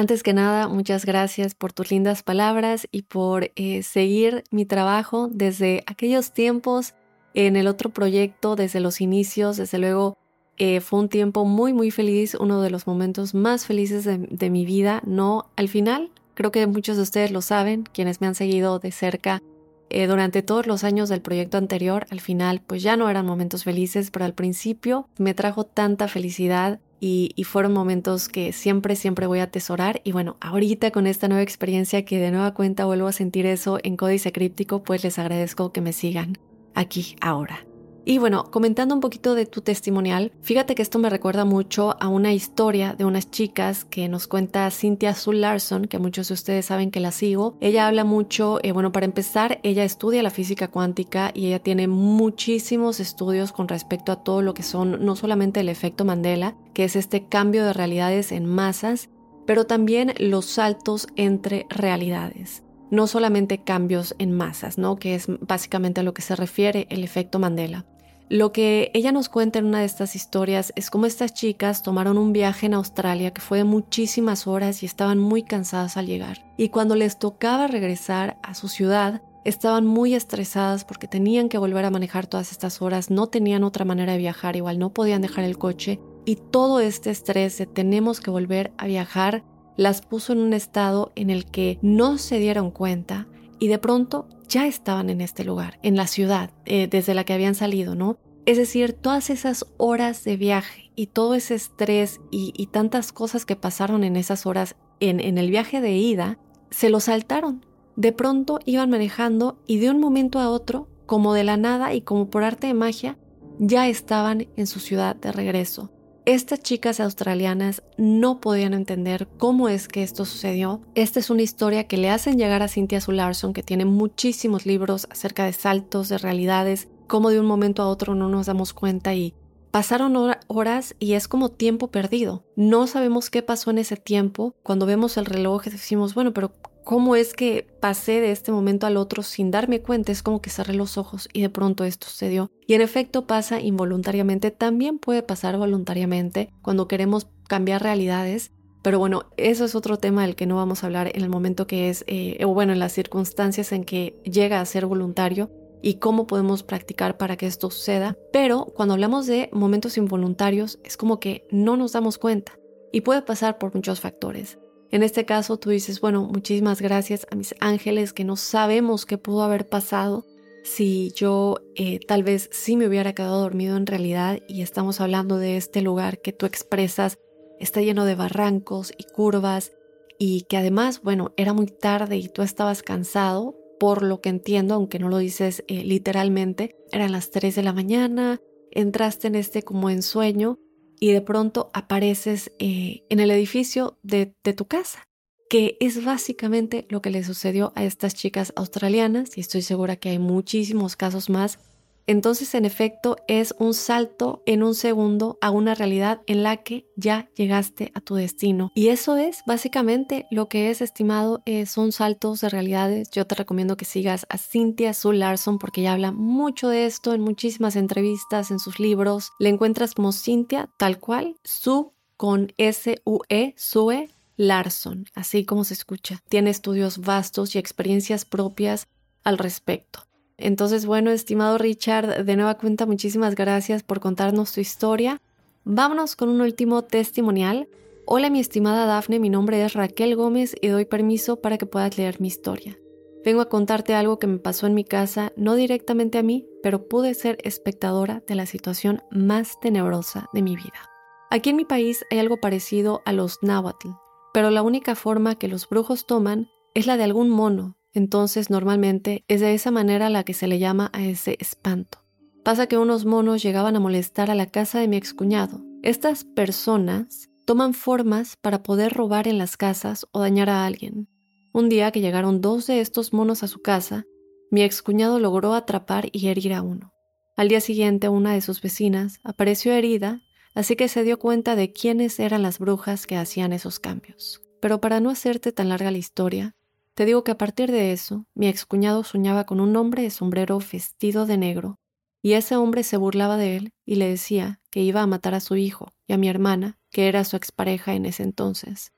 Antes 0.01 0.23
que 0.23 0.33
nada, 0.33 0.67
muchas 0.67 1.05
gracias 1.05 1.55
por 1.55 1.75
tus 1.75 1.91
lindas 1.91 2.23
palabras 2.23 2.89
y 2.91 3.03
por 3.03 3.51
eh, 3.55 3.83
seguir 3.83 4.45
mi 4.51 4.65
trabajo 4.65 5.29
desde 5.31 5.85
aquellos 5.87 6.33
tiempos 6.33 6.95
en 7.35 7.55
el 7.55 7.67
otro 7.67 7.91
proyecto, 7.91 8.57
desde 8.57 8.81
los 8.81 9.03
inicios. 9.03 9.59
Desde 9.59 9.77
luego, 9.77 10.17
eh, 10.57 10.81
fue 10.81 11.01
un 11.01 11.11
tiempo 11.11 11.45
muy, 11.45 11.75
muy 11.75 11.91
feliz, 11.91 12.35
uno 12.35 12.63
de 12.63 12.71
los 12.71 12.87
momentos 12.87 13.35
más 13.35 13.67
felices 13.67 14.07
de, 14.07 14.49
mi 14.49 14.65
vida. 14.65 15.03
No 15.05 15.51
al 15.55 15.69
final, 15.69 16.11
creo 16.33 16.51
que 16.51 16.67
muchos 16.67 16.97
de 16.97 17.03
ustedes 17.03 17.31
lo 17.31 17.43
saben, 17.43 17.83
quienes 17.93 18.23
me 18.23 18.27
han 18.27 18.35
seguido 18.35 18.79
de 18.79 18.93
cerca 18.93 19.43
eh, 19.91 20.07
durante 20.07 20.41
todos 20.41 20.67
los 20.67 20.83
años 20.83 21.11
del 21.11 21.21
proyecto 21.21 21.59
anterior. 21.59 22.07
Al 22.09 22.21
final, 22.21 22.63
pues 22.67 22.83
ya 22.83 22.97
no 22.97 23.11
eran 23.11 23.27
momentos 23.27 23.65
felices, 23.65 24.11
pero 24.11 24.25
al 24.25 24.33
principio 24.33 25.11
me 25.19 25.35
trajo 25.35 25.65
tanta 25.65 26.09
felicidad 26.09 26.81
y, 27.01 27.35
fueron 27.45 27.73
momentos 27.73 28.29
que 28.29 28.53
siempre, 28.53 28.95
siempre 28.95 29.27
voy 29.27 29.39
a 29.39 29.45
atesorar. 29.45 30.03
Y 30.05 30.13
bueno, 30.13 30.37
ahorita 30.41 30.91
con 30.91 31.07
esta 31.07 31.29
nueva 31.29 31.43
experiencia 31.43 32.05
que 32.05 32.19
de 32.19 32.31
nueva 32.31 32.53
cuenta 32.53 32.85
vuelvo 32.85 33.09
a 33.09 33.13
sentir 33.13 33.47
eso 33.47 33.79
en 33.83 33.97
Códice 33.97 34.33
Críptico, 34.33 34.83
pues 34.83 35.03
les 35.03 35.19
agradezco 35.19 35.73
que 35.73 35.81
me 35.81 35.93
sigan 35.93 36.39
aquí 36.75 37.17
ahora. 37.21 37.70
Y 38.05 38.19
bueno, 38.19 38.51
comentando 38.51 38.95
un 38.95 39.01
poquito 39.01 39.35
de 39.35 39.47
tu 39.47 39.61
testimonial, 39.61 40.33
fíjate 40.41 40.75
que 40.75 40.83
esto 40.83 40.99
me 40.99 41.11
recuerda 41.11 41.45
mucho 41.45 41.97
a 42.01 42.09
una 42.09 42.33
historia 42.33 42.95
de 42.95 43.05
unas 43.05 43.31
chicas 43.31 43.85
que 43.85 44.09
nos 44.09 44.27
cuenta 44.27 44.71
Cynthia 44.71 45.15
Sul 45.15 45.43
Larson, 45.43 45.85
que 45.85 45.99
muchos 45.99 46.29
de 46.29 46.35
ustedes 46.35 46.67
saben 46.67 46.91
que 46.91 47.01
la 47.01 47.13
sigo. 47.13 47.57
Ella 47.61 47.87
habla 47.87 48.05
mucho, 48.05 48.59
eh, 48.63 48.73
bueno, 48.73 48.91
para 48.91 49.07
empezar, 49.07 49.61
ella 49.63 49.85
estudia 49.85 50.23
la 50.23 50.31
física 50.31 50.69
cuántica 50.69 51.31
y 51.35 51.49
ella 51.49 51.59
tiene 51.59 51.89
muchísimos 51.89 53.01
estudios 53.01 53.53
con 53.53 53.69
respecto 53.69 54.13
a 54.13 54.23
todo 54.23 54.41
lo 54.41 54.55
que 54.55 54.63
son 54.63 55.05
no 55.05 55.15
solamente 55.15 55.61
el 55.61 55.69
efecto 55.69 56.05
Mandela, 56.05 56.57
que 56.73 56.85
es 56.85 56.97
este 56.97 57.27
cambio 57.27 57.65
de 57.65 57.75
realidades 57.75 58.33
en 58.33 58.47
masas, 58.47 59.11
pero 59.47 59.67
también 59.67 60.15
los 60.19 60.47
saltos 60.47 61.07
entre 61.17 61.67
realidades 61.69 62.63
no 62.91 63.07
solamente 63.07 63.63
cambios 63.63 64.15
en 64.19 64.33
masas, 64.33 64.79
¿no? 64.79 64.97
que 64.97 65.15
es 65.15 65.27
básicamente 65.41 66.01
a 66.01 66.05
lo 66.05 66.15
que 66.15 66.23
se 66.23 66.37
refiere 66.37 66.87
el 66.91 67.05
efecto 67.05 67.39
Mandela. 67.39 67.87
Lo 68.29 68.53
que 68.53 68.93
ella 68.95 69.11
nos 69.11 69.29
cuenta 69.29 69.59
en 69.59 69.65
una 69.65 69.81
de 69.81 69.87
estas 69.87 70.15
historias 70.15 70.73
es 70.77 70.89
cómo 70.89 71.07
estas 71.07 71.35
chicas 71.35 71.83
tomaron 71.83 72.17
un 72.17 72.33
viaje 72.33 72.67
en 72.67 72.75
Australia 72.75 73.33
que 73.33 73.41
fue 73.41 73.59
de 73.59 73.65
muchísimas 73.65 74.47
horas 74.47 74.85
y 74.85 74.87
estaban 74.87 75.19
muy 75.19 75.43
cansadas 75.43 75.97
al 75.97 76.07
llegar. 76.07 76.45
Y 76.57 76.69
cuando 76.69 76.95
les 76.95 77.19
tocaba 77.19 77.67
regresar 77.67 78.39
a 78.45 78.55
su 78.55 78.69
ciudad, 78.69 79.21
estaban 79.45 79.85
muy 79.85 80.15
estresadas 80.15 80.85
porque 80.85 81.09
tenían 81.09 81.49
que 81.49 81.59
volver 81.59 81.85
a 81.85 81.91
manejar 81.91 82.29
todas 82.29 82.53
estas 82.53 82.81
horas, 82.83 83.11
no 83.11 83.27
tenían 83.27 83.65
otra 83.65 83.85
manera 83.85 84.13
de 84.13 84.19
viajar, 84.19 84.55
igual 84.55 84.79
no 84.79 84.91
podían 84.91 85.23
dejar 85.23 85.43
el 85.43 85.59
coche 85.59 85.99
y 86.25 86.37
todo 86.37 86.79
este 86.79 87.11
estrés 87.11 87.59
de 87.59 87.67
tenemos 87.67 88.21
que 88.21 88.31
volver 88.31 88.73
a 88.77 88.87
viajar 88.87 89.43
las 89.81 90.03
puso 90.03 90.35
en 90.35 90.41
un 90.41 90.53
estado 90.53 91.11
en 91.17 91.31
el 91.31 91.47
que 91.47 91.79
no 91.81 92.19
se 92.19 92.39
dieron 92.39 92.71
cuenta 92.71 93.29
y 93.59 93.69
de 93.69 93.79
pronto 93.79 94.29
ya 94.47 94.67
estaban 94.67 95.09
en 95.09 95.23
este 95.23 95.43
lugar, 95.43 95.79
en 95.83 95.97
la 95.97 96.07
ciudad 96.07 96.51
eh, 96.67 96.87
desde 96.87 97.15
la 97.15 97.25
que 97.25 97.33
habían 97.33 97.55
salido, 97.55 97.95
¿no? 97.95 98.19
Es 98.45 98.59
decir, 98.59 98.93
todas 98.93 99.31
esas 99.31 99.65
horas 99.79 100.23
de 100.23 100.37
viaje 100.37 100.93
y 100.97 101.07
todo 101.07 101.35
ese 101.35 101.55
estrés 101.55 102.21
y, 102.31 102.67
tantas 102.67 103.11
cosas 103.11 103.47
que 103.47 103.57
pasaron 103.57 104.05
en 104.05 104.17
esas 104.17 104.45
horas 104.45 104.77
en, 105.01 105.19
en 105.19 105.39
el 105.39 105.51
viaje 105.51 105.81
de 105.81 105.93
ida, 105.93 106.39
se 106.71 106.91
lo 106.91 107.01
saltaron. 107.01 107.65
De 107.97 108.13
pronto 108.13 108.61
iban 108.67 108.91
manejando 108.91 109.63
y 109.67 109.79
de 109.79 109.89
un 109.89 109.99
momento 109.99 110.41
a 110.41 110.51
otro, 110.51 110.89
como 111.07 111.33
de 111.33 111.45
la 111.45 111.57
nada 111.57 111.95
y 111.95 112.03
como 112.03 112.29
por 112.29 112.45
arte 112.45 112.67
de 112.67 112.75
magia, 112.75 113.17
ya 113.59 113.89
estaban 113.89 114.47
en 114.57 114.67
su 114.67 114.79
ciudad 114.79 115.17
de 115.17 115.33
regreso. 115.33 115.91
Estas 116.31 116.61
chicas 116.61 117.01
australianas 117.01 117.83
no 117.97 118.41
podían 118.41 118.73
entender 118.73 119.27
cómo 119.37 119.69
es 119.69 119.89
que 119.89 120.05
esto 120.05 120.25
sucedió. 120.25 120.81
Esta 120.95 121.19
es 121.19 121.29
una 121.29 121.43
historia 121.43 121.89
que 121.89 121.97
le 121.97 122.09
hacen 122.09 122.39
llegar 122.39 122.63
a 122.63 122.69
Cynthia 122.69 123.01
Sue 123.01 123.17
Larson, 123.17 123.53
que 123.53 123.65
tiene 123.65 123.85
muchísimos 123.85 124.65
libros 124.65 125.09
acerca 125.11 125.45
de 125.45 125.53
saltos, 125.53 126.09
de 126.09 126.19
realidades, 126.19 126.87
cómo 127.09 127.31
de 127.31 127.41
un 127.41 127.47
momento 127.47 127.83
a 127.83 127.89
otro 127.89 128.15
no 128.15 128.29
nos 128.29 128.47
damos 128.47 128.73
cuenta 128.73 129.13
y 129.13 129.35
pasaron 129.73 130.17
horas 130.47 130.95
y 131.01 131.15
es 131.15 131.27
como 131.27 131.49
tiempo 131.49 131.89
perdido. 131.89 132.45
No 132.55 132.87
sabemos 132.87 133.29
qué 133.29 133.43
pasó 133.43 133.73
en 133.73 133.79
ese 133.79 133.97
tiempo. 133.97 134.55
Cuando 134.63 134.87
vemos 134.87 135.17
el 135.17 135.27
reloj 135.27 135.65
decimos, 135.65 136.15
bueno, 136.15 136.33
pero 136.33 136.53
cómo 136.91 137.15
es 137.15 137.35
que 137.35 137.69
pasé 137.79 138.21
de 138.21 138.33
este 138.33 138.51
momento 138.51 138.85
al 138.85 138.97
otro 138.97 139.23
sin 139.23 139.53
darme 139.53 139.81
cuenta, 139.81 140.11
es 140.11 140.25
como 140.25 140.43
que 140.43 140.51
cerré 140.51 140.75
los 140.75 140.99
ojos 140.99 141.29
y 141.33 141.41
de 141.41 141.49
pronto 141.49 141.85
esto 141.85 142.09
sucedió. 142.09 142.51
Y 142.67 142.75
en 142.75 142.81
efecto 142.81 143.29
pasa 143.29 143.61
involuntariamente, 143.61 144.51
también 144.51 144.99
puede 144.99 145.23
pasar 145.23 145.57
voluntariamente 145.57 146.51
cuando 146.63 146.89
queremos 146.89 147.29
cambiar 147.47 147.85
realidades. 147.85 148.51
Pero 148.83 148.99
bueno, 148.99 149.27
eso 149.37 149.65
es 149.65 149.77
otro 149.77 149.99
tema 149.99 150.23
del 150.23 150.35
que 150.35 150.47
no 150.47 150.57
vamos 150.57 150.83
a 150.83 150.87
hablar 150.87 151.13
en 151.15 151.23
el 151.23 151.29
momento 151.29 151.69
que 151.69 151.91
es, 151.91 152.03
eh, 152.09 152.45
o 152.45 152.49
bueno, 152.49 152.73
en 152.73 152.81
las 152.81 152.93
circunstancias 152.93 153.71
en 153.71 153.85
que 153.85 154.21
llega 154.25 154.61
a 154.61 154.67
ser 154.67 154.87
voluntario 154.87 155.49
y 155.83 156.01
cómo 156.01 156.27
podemos 156.27 156.65
practicar 156.65 157.19
para 157.19 157.37
que 157.37 157.47
esto 157.47 157.71
suceda. 157.71 158.17
Pero 158.33 158.67
cuando 158.75 158.95
hablamos 158.95 159.29
de 159.29 159.49
momentos 159.53 159.97
involuntarios, 159.97 160.81
es 160.83 160.97
como 160.97 161.21
que 161.21 161.47
no 161.53 161.77
nos 161.77 161.93
damos 161.93 162.19
cuenta 162.19 162.59
y 162.91 163.03
puede 163.03 163.23
pasar 163.23 163.59
por 163.59 163.73
muchos 163.77 164.01
factores. 164.01 164.59
En 164.91 165.03
este 165.03 165.25
caso 165.25 165.57
tú 165.57 165.71
dices, 165.71 166.01
bueno, 166.01 166.25
muchísimas 166.25 166.81
gracias 166.83 167.27
a 167.31 167.37
mis 167.37 167.55
ángeles 167.61 168.13
que 168.13 168.25
no 168.25 168.37
sabemos 168.37 169.07
qué 169.07 169.19
pudo 169.19 169.43
haber 169.43 169.69
pasado 169.69 170.27
si 170.63 171.13
yo 171.13 171.57
eh, 171.75 172.01
tal 172.07 172.23
vez 172.23 172.51
sí 172.53 172.77
me 172.77 172.87
hubiera 172.87 173.15
quedado 173.15 173.41
dormido 173.41 173.77
en 173.77 173.87
realidad 173.87 174.41
y 174.47 174.63
estamos 174.63 175.01
hablando 175.01 175.39
de 175.39 175.57
este 175.57 175.81
lugar 175.81 176.21
que 176.21 176.33
tú 176.33 176.45
expresas 176.45 177.19
está 177.59 177.81
lleno 177.83 178.05
de 178.05 178.15
barrancos 178.15 178.93
y 178.97 179.05
curvas 179.05 179.73
y 180.19 180.43
que 180.43 180.57
además, 180.57 181.01
bueno, 181.03 181.33
era 181.37 181.53
muy 181.53 181.67
tarde 181.67 182.17
y 182.17 182.29
tú 182.29 182.43
estabas 182.43 182.83
cansado, 182.83 183.57
por 183.79 184.03
lo 184.03 184.21
que 184.21 184.29
entiendo, 184.29 184.75
aunque 184.75 184.99
no 184.99 185.09
lo 185.09 185.19
dices 185.19 185.65
eh, 185.67 185.85
literalmente, 185.85 186.77
eran 186.93 187.13
las 187.13 187.31
3 187.31 187.55
de 187.55 187.63
la 187.63 187.73
mañana, 187.73 188.41
entraste 188.71 189.29
en 189.29 189.35
este 189.37 189.63
como 189.63 189.89
ensueño 189.89 190.59
y 191.01 191.13
de 191.13 191.23
pronto 191.23 191.71
apareces 191.73 192.53
eh, 192.59 193.05
en 193.09 193.19
el 193.21 193.31
edificio 193.31 193.99
de, 194.03 194.27
tu 194.55 194.67
casa, 194.67 195.09
que 195.49 195.79
es 195.81 196.05
básicamente 196.05 196.87
lo 196.91 197.01
que 197.01 197.11
le 197.11 197.25
sucedió 197.25 197.73
a 197.75 197.85
estas 197.85 198.15
chicas 198.15 198.53
australianas 198.55 199.37
y 199.37 199.41
estoy 199.41 199.63
segura 199.63 199.97
que 199.97 200.11
hay 200.11 200.19
muchísimos 200.19 200.97
casos 200.97 201.31
más 201.31 201.59
entonces, 202.07 202.55
en 202.55 202.65
efecto, 202.65 203.17
es 203.29 203.55
un 203.59 203.75
salto 203.75 204.43
en 204.47 204.63
un 204.63 204.75
segundo 204.75 205.39
a 205.41 205.51
una 205.51 205.75
realidad 205.75 206.23
en 206.27 206.43
la 206.43 206.59
que 206.59 206.87
ya 206.97 207.31
llegaste 207.35 207.93
a 207.95 208.01
tu 208.01 208.15
destino. 208.15 208.71
Y 208.75 208.89
eso 208.89 209.17
es 209.17 209.43
básicamente 209.47 210.27
lo 210.31 210.49
que 210.49 210.71
es 210.71 210.81
estimado, 210.81 211.43
eh, 211.47 211.67
son 211.67 211.93
saltos 211.93 212.41
de 212.41 212.49
realidades. 212.49 213.11
Yo 213.11 213.27
te 213.27 213.35
recomiendo 213.35 213.77
que 213.77 213.85
sigas 213.85 214.27
a 214.29 214.39
Cynthia 214.39 214.95
Sue 214.95 215.17
Larson 215.17 215.59
porque 215.59 215.83
ella 215.83 215.93
habla 215.93 216.13
mucho 216.13 216.69
de 216.69 216.87
esto 216.87 217.15
en 217.15 217.21
muchísimas 217.21 217.77
entrevistas, 217.77 218.51
en 218.51 218.59
sus 218.59 218.81
libros. 218.81 219.33
Le 219.39 219.49
encuentras 219.49 219.95
como 219.95 220.13
Cynthia, 220.13 220.69
tal 220.79 220.99
cual, 220.99 221.37
Sue 221.45 221.91
con 222.17 222.53
S-U-E, 222.59 223.55
Sue 223.57 224.11
Larson, 224.37 225.07
así 225.15 225.45
como 225.45 225.65
se 225.65 225.75
escucha. 225.75 226.23
Tiene 226.29 226.51
estudios 226.51 226.99
vastos 226.99 227.55
y 227.55 227.59
experiencias 227.59 228.25
propias 228.25 228.89
al 229.23 229.39
respecto. 229.39 230.10
Entonces, 230.41 230.87
bueno, 230.87 231.11
estimado 231.11 231.59
Richard, 231.59 232.25
de 232.25 232.37
nueva 232.37 232.57
cuenta, 232.57 232.87
muchísimas 232.87 233.35
gracias 233.35 233.83
por 233.83 234.01
contarnos 234.01 234.53
tu 234.53 234.61
historia. 234.61 235.21
Vámonos 235.65 236.17
con 236.17 236.31
un 236.31 236.41
último 236.41 236.83
testimonial. 236.83 237.69
Hola, 238.07 238.31
mi 238.31 238.41
estimada 238.41 238.87
Dafne, 238.87 239.19
mi 239.19 239.29
nombre 239.29 239.63
es 239.63 239.75
Raquel 239.75 240.17
Gómez 240.17 240.57
y 240.61 240.69
doy 240.69 240.87
permiso 240.87 241.37
para 241.37 241.59
que 241.59 241.67
puedas 241.67 241.99
leer 241.99 242.23
mi 242.23 242.29
historia. 242.29 242.79
Vengo 243.23 243.43
a 243.43 243.51
contarte 243.51 243.95
algo 243.95 244.19
que 244.19 244.27
me 244.27 244.39
pasó 244.39 244.67
en 244.67 244.73
mi 244.73 244.83
casa, 244.83 245.31
no 245.37 245.57
directamente 245.57 246.17
a 246.17 246.23
mí, 246.23 246.47
pero 246.63 246.89
pude 246.89 247.13
ser 247.13 247.37
espectadora 247.45 248.23
de 248.27 248.35
la 248.35 248.47
situación 248.47 249.03
más 249.11 249.61
tenebrosa 249.61 250.31
de 250.33 250.41
mi 250.41 250.57
vida. 250.57 250.89
Aquí 251.31 251.51
en 251.51 251.57
mi 251.57 251.67
país 251.67 252.03
hay 252.11 252.19
algo 252.19 252.39
parecido 252.39 253.03
a 253.05 253.13
los 253.13 253.39
náhuatl, 253.43 253.91
pero 254.33 254.49
la 254.49 254.63
única 254.63 254.95
forma 254.95 255.35
que 255.35 255.49
los 255.49 255.69
brujos 255.69 256.07
toman 256.07 256.49
es 256.75 256.87
la 256.87 256.97
de 256.97 257.05
algún 257.05 257.29
mono, 257.29 257.77
entonces 257.93 258.51
normalmente 258.51 259.25
es 259.29 259.41
de 259.41 259.55
esa 259.55 259.71
manera 259.71 260.11
la 260.11 260.25
que 260.25 260.35
se 260.35 260.47
le 260.47 260.59
llama 260.59 260.91
a 260.93 261.05
ese 261.05 261.37
espanto. 261.41 261.99
Pasa 262.45 262.67
que 262.67 262.79
unos 262.79 263.05
monos 263.05 263.43
llegaban 263.43 263.77
a 263.77 263.81
molestar 263.81 264.31
a 264.31 264.35
la 264.35 264.47
casa 264.47 264.81
de 264.81 264.89
mi 264.89 264.97
excuñado. 264.97 265.63
Estas 265.83 266.25
personas 266.25 267.29
toman 267.45 267.75
formas 267.75 268.37
para 268.37 268.63
poder 268.63 268.93
robar 268.93 269.29
en 269.29 269.39
las 269.39 269.57
casas 269.57 270.07
o 270.13 270.21
dañar 270.21 270.49
a 270.49 270.65
alguien. 270.65 271.09
Un 271.53 271.69
día 271.69 271.91
que 271.91 272.01
llegaron 272.01 272.41
dos 272.41 272.67
de 272.67 272.81
estos 272.81 273.13
monos 273.13 273.43
a 273.43 273.49
su 273.49 273.61
casa, 273.61 274.05
mi 274.51 274.63
excuñado 274.63 275.19
logró 275.19 275.55
atrapar 275.55 276.09
y 276.13 276.29
herir 276.29 276.55
a 276.55 276.63
uno. 276.63 276.93
Al 277.37 277.49
día 277.49 277.61
siguiente 277.61 278.09
una 278.09 278.35
de 278.35 278.41
sus 278.41 278.63
vecinas 278.63 279.19
apareció 279.25 279.73
herida, 279.73 280.21
así 280.55 280.77
que 280.77 280.89
se 280.89 281.03
dio 281.05 281.19
cuenta 281.19 281.57
de 281.57 281.73
quiénes 281.73 282.21
eran 282.21 282.43
las 282.43 282.59
brujas 282.59 283.07
que 283.07 283.17
hacían 283.17 283.53
esos 283.53 283.81
cambios. 283.81 284.43
Pero 284.61 284.81
para 284.81 285.01
no 285.01 285.11
hacerte 285.11 285.53
tan 285.53 285.71
larga 285.71 285.91
la 285.91 285.99
historia, 285.99 286.55
te 286.95 287.05
digo 287.05 287.25
que 287.25 287.31
a 287.33 287.39
partir 287.39 287.71
de 287.71 287.93
eso, 287.93 288.27
mi 288.35 288.49
excuñado 288.49 289.05
soñaba 289.05 289.45
con 289.45 289.61
un 289.61 289.77
hombre 289.77 290.03
de 290.03 290.11
sombrero 290.11 290.59
vestido 290.59 291.27
de 291.27 291.39
negro, 291.39 291.79
y 292.23 292.33
ese 292.33 292.57
hombre 292.57 292.83
se 292.83 292.97
burlaba 292.97 293.37
de 293.37 293.57
él 293.57 293.73
y 293.87 293.95
le 293.95 294.09
decía 294.09 294.61
que 294.71 294.81
iba 294.81 295.01
a 295.01 295.07
matar 295.07 295.35
a 295.35 295.41
su 295.41 295.57
hijo 295.57 295.93
y 296.07 296.13
a 296.13 296.19
mi 296.19 296.29
hermana, 296.29 296.79
que 296.91 297.09
era 297.09 297.25
su 297.25 297.37
expareja 297.37 297.95
en 297.95 298.07
ese 298.07 298.23
entonces. 298.23 298.93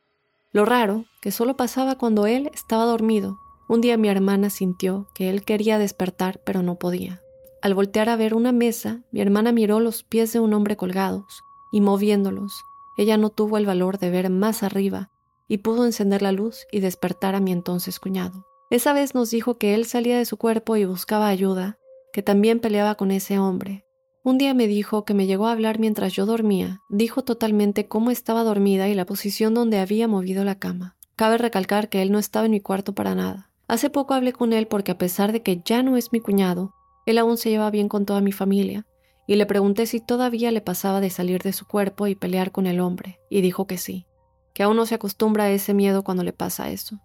Lo 0.50 0.64
raro, 0.64 1.04
que 1.20 1.30
solo 1.30 1.56
pasaba 1.56 1.96
cuando 1.96 2.26
él 2.26 2.50
estaba 2.52 2.84
dormido. 2.84 3.38
Un 3.68 3.80
día 3.80 3.96
mi 3.96 4.08
hermana 4.08 4.50
sintió 4.50 5.08
que 5.14 5.30
él 5.30 5.44
quería 5.44 5.78
despertar, 5.78 6.40
pero 6.44 6.62
no 6.62 6.76
podía. 6.76 7.20
Al 7.62 7.74
voltear 7.74 8.08
a 8.08 8.16
ver 8.16 8.34
una 8.34 8.50
mesa, 8.50 9.02
mi 9.12 9.20
hermana 9.20 9.52
miró 9.52 9.78
los 9.78 10.02
pies 10.02 10.32
de 10.32 10.40
un 10.40 10.52
hombre 10.52 10.76
colgados, 10.76 11.42
y 11.70 11.80
moviéndolos, 11.80 12.52
ella 12.98 13.16
no 13.16 13.30
tuvo 13.30 13.56
el 13.56 13.64
valor 13.64 13.98
de 13.98 14.10
ver 14.10 14.28
más 14.28 14.62
arriba 14.62 15.11
y 15.52 15.58
pudo 15.58 15.84
encender 15.84 16.22
la 16.22 16.32
luz 16.32 16.66
y 16.72 16.80
despertar 16.80 17.34
a 17.34 17.40
mi 17.40 17.52
entonces 17.52 18.00
cuñado. 18.00 18.46
Esa 18.70 18.94
vez 18.94 19.14
nos 19.14 19.30
dijo 19.30 19.58
que 19.58 19.74
él 19.74 19.84
salía 19.84 20.16
de 20.16 20.24
su 20.24 20.38
cuerpo 20.38 20.78
y 20.78 20.86
buscaba 20.86 21.28
ayuda, 21.28 21.76
que 22.14 22.22
también 22.22 22.58
peleaba 22.58 22.94
con 22.94 23.10
ese 23.10 23.38
hombre. 23.38 23.84
Un 24.24 24.38
día 24.38 24.54
me 24.54 24.66
dijo 24.66 25.04
que 25.04 25.12
me 25.12 25.26
llegó 25.26 25.48
a 25.48 25.52
hablar 25.52 25.78
mientras 25.78 26.14
yo 26.14 26.24
dormía, 26.24 26.80
dijo 26.88 27.22
totalmente 27.22 27.86
cómo 27.86 28.10
estaba 28.10 28.44
dormida 28.44 28.88
y 28.88 28.94
la 28.94 29.04
posición 29.04 29.52
donde 29.52 29.78
había 29.78 30.08
movido 30.08 30.42
la 30.42 30.58
cama. 30.58 30.96
Cabe 31.16 31.36
recalcar 31.36 31.90
que 31.90 32.00
él 32.00 32.12
no 32.12 32.18
estaba 32.18 32.46
en 32.46 32.52
mi 32.52 32.60
cuarto 32.60 32.94
para 32.94 33.14
nada. 33.14 33.50
Hace 33.68 33.90
poco 33.90 34.14
hablé 34.14 34.32
con 34.32 34.54
él 34.54 34.66
porque 34.66 34.92
a 34.92 34.96
pesar 34.96 35.32
de 35.32 35.42
que 35.42 35.60
ya 35.62 35.82
no 35.82 35.98
es 35.98 36.14
mi 36.14 36.20
cuñado, 36.20 36.72
él 37.04 37.18
aún 37.18 37.36
se 37.36 37.50
lleva 37.50 37.70
bien 37.70 37.90
con 37.90 38.06
toda 38.06 38.22
mi 38.22 38.32
familia, 38.32 38.86
y 39.26 39.36
le 39.36 39.44
pregunté 39.44 39.84
si 39.84 40.00
todavía 40.00 40.50
le 40.50 40.62
pasaba 40.62 41.02
de 41.02 41.10
salir 41.10 41.42
de 41.42 41.52
su 41.52 41.66
cuerpo 41.66 42.06
y 42.06 42.14
pelear 42.14 42.52
con 42.52 42.66
el 42.66 42.80
hombre, 42.80 43.20
y 43.28 43.42
dijo 43.42 43.66
que 43.66 43.76
sí 43.76 44.06
que 44.54 44.62
aún 44.62 44.76
no 44.76 44.86
se 44.86 44.94
acostumbra 44.94 45.44
a 45.44 45.50
ese 45.50 45.74
miedo 45.74 46.04
cuando 46.04 46.24
le 46.24 46.32
pasa 46.32 46.70
eso. 46.70 47.00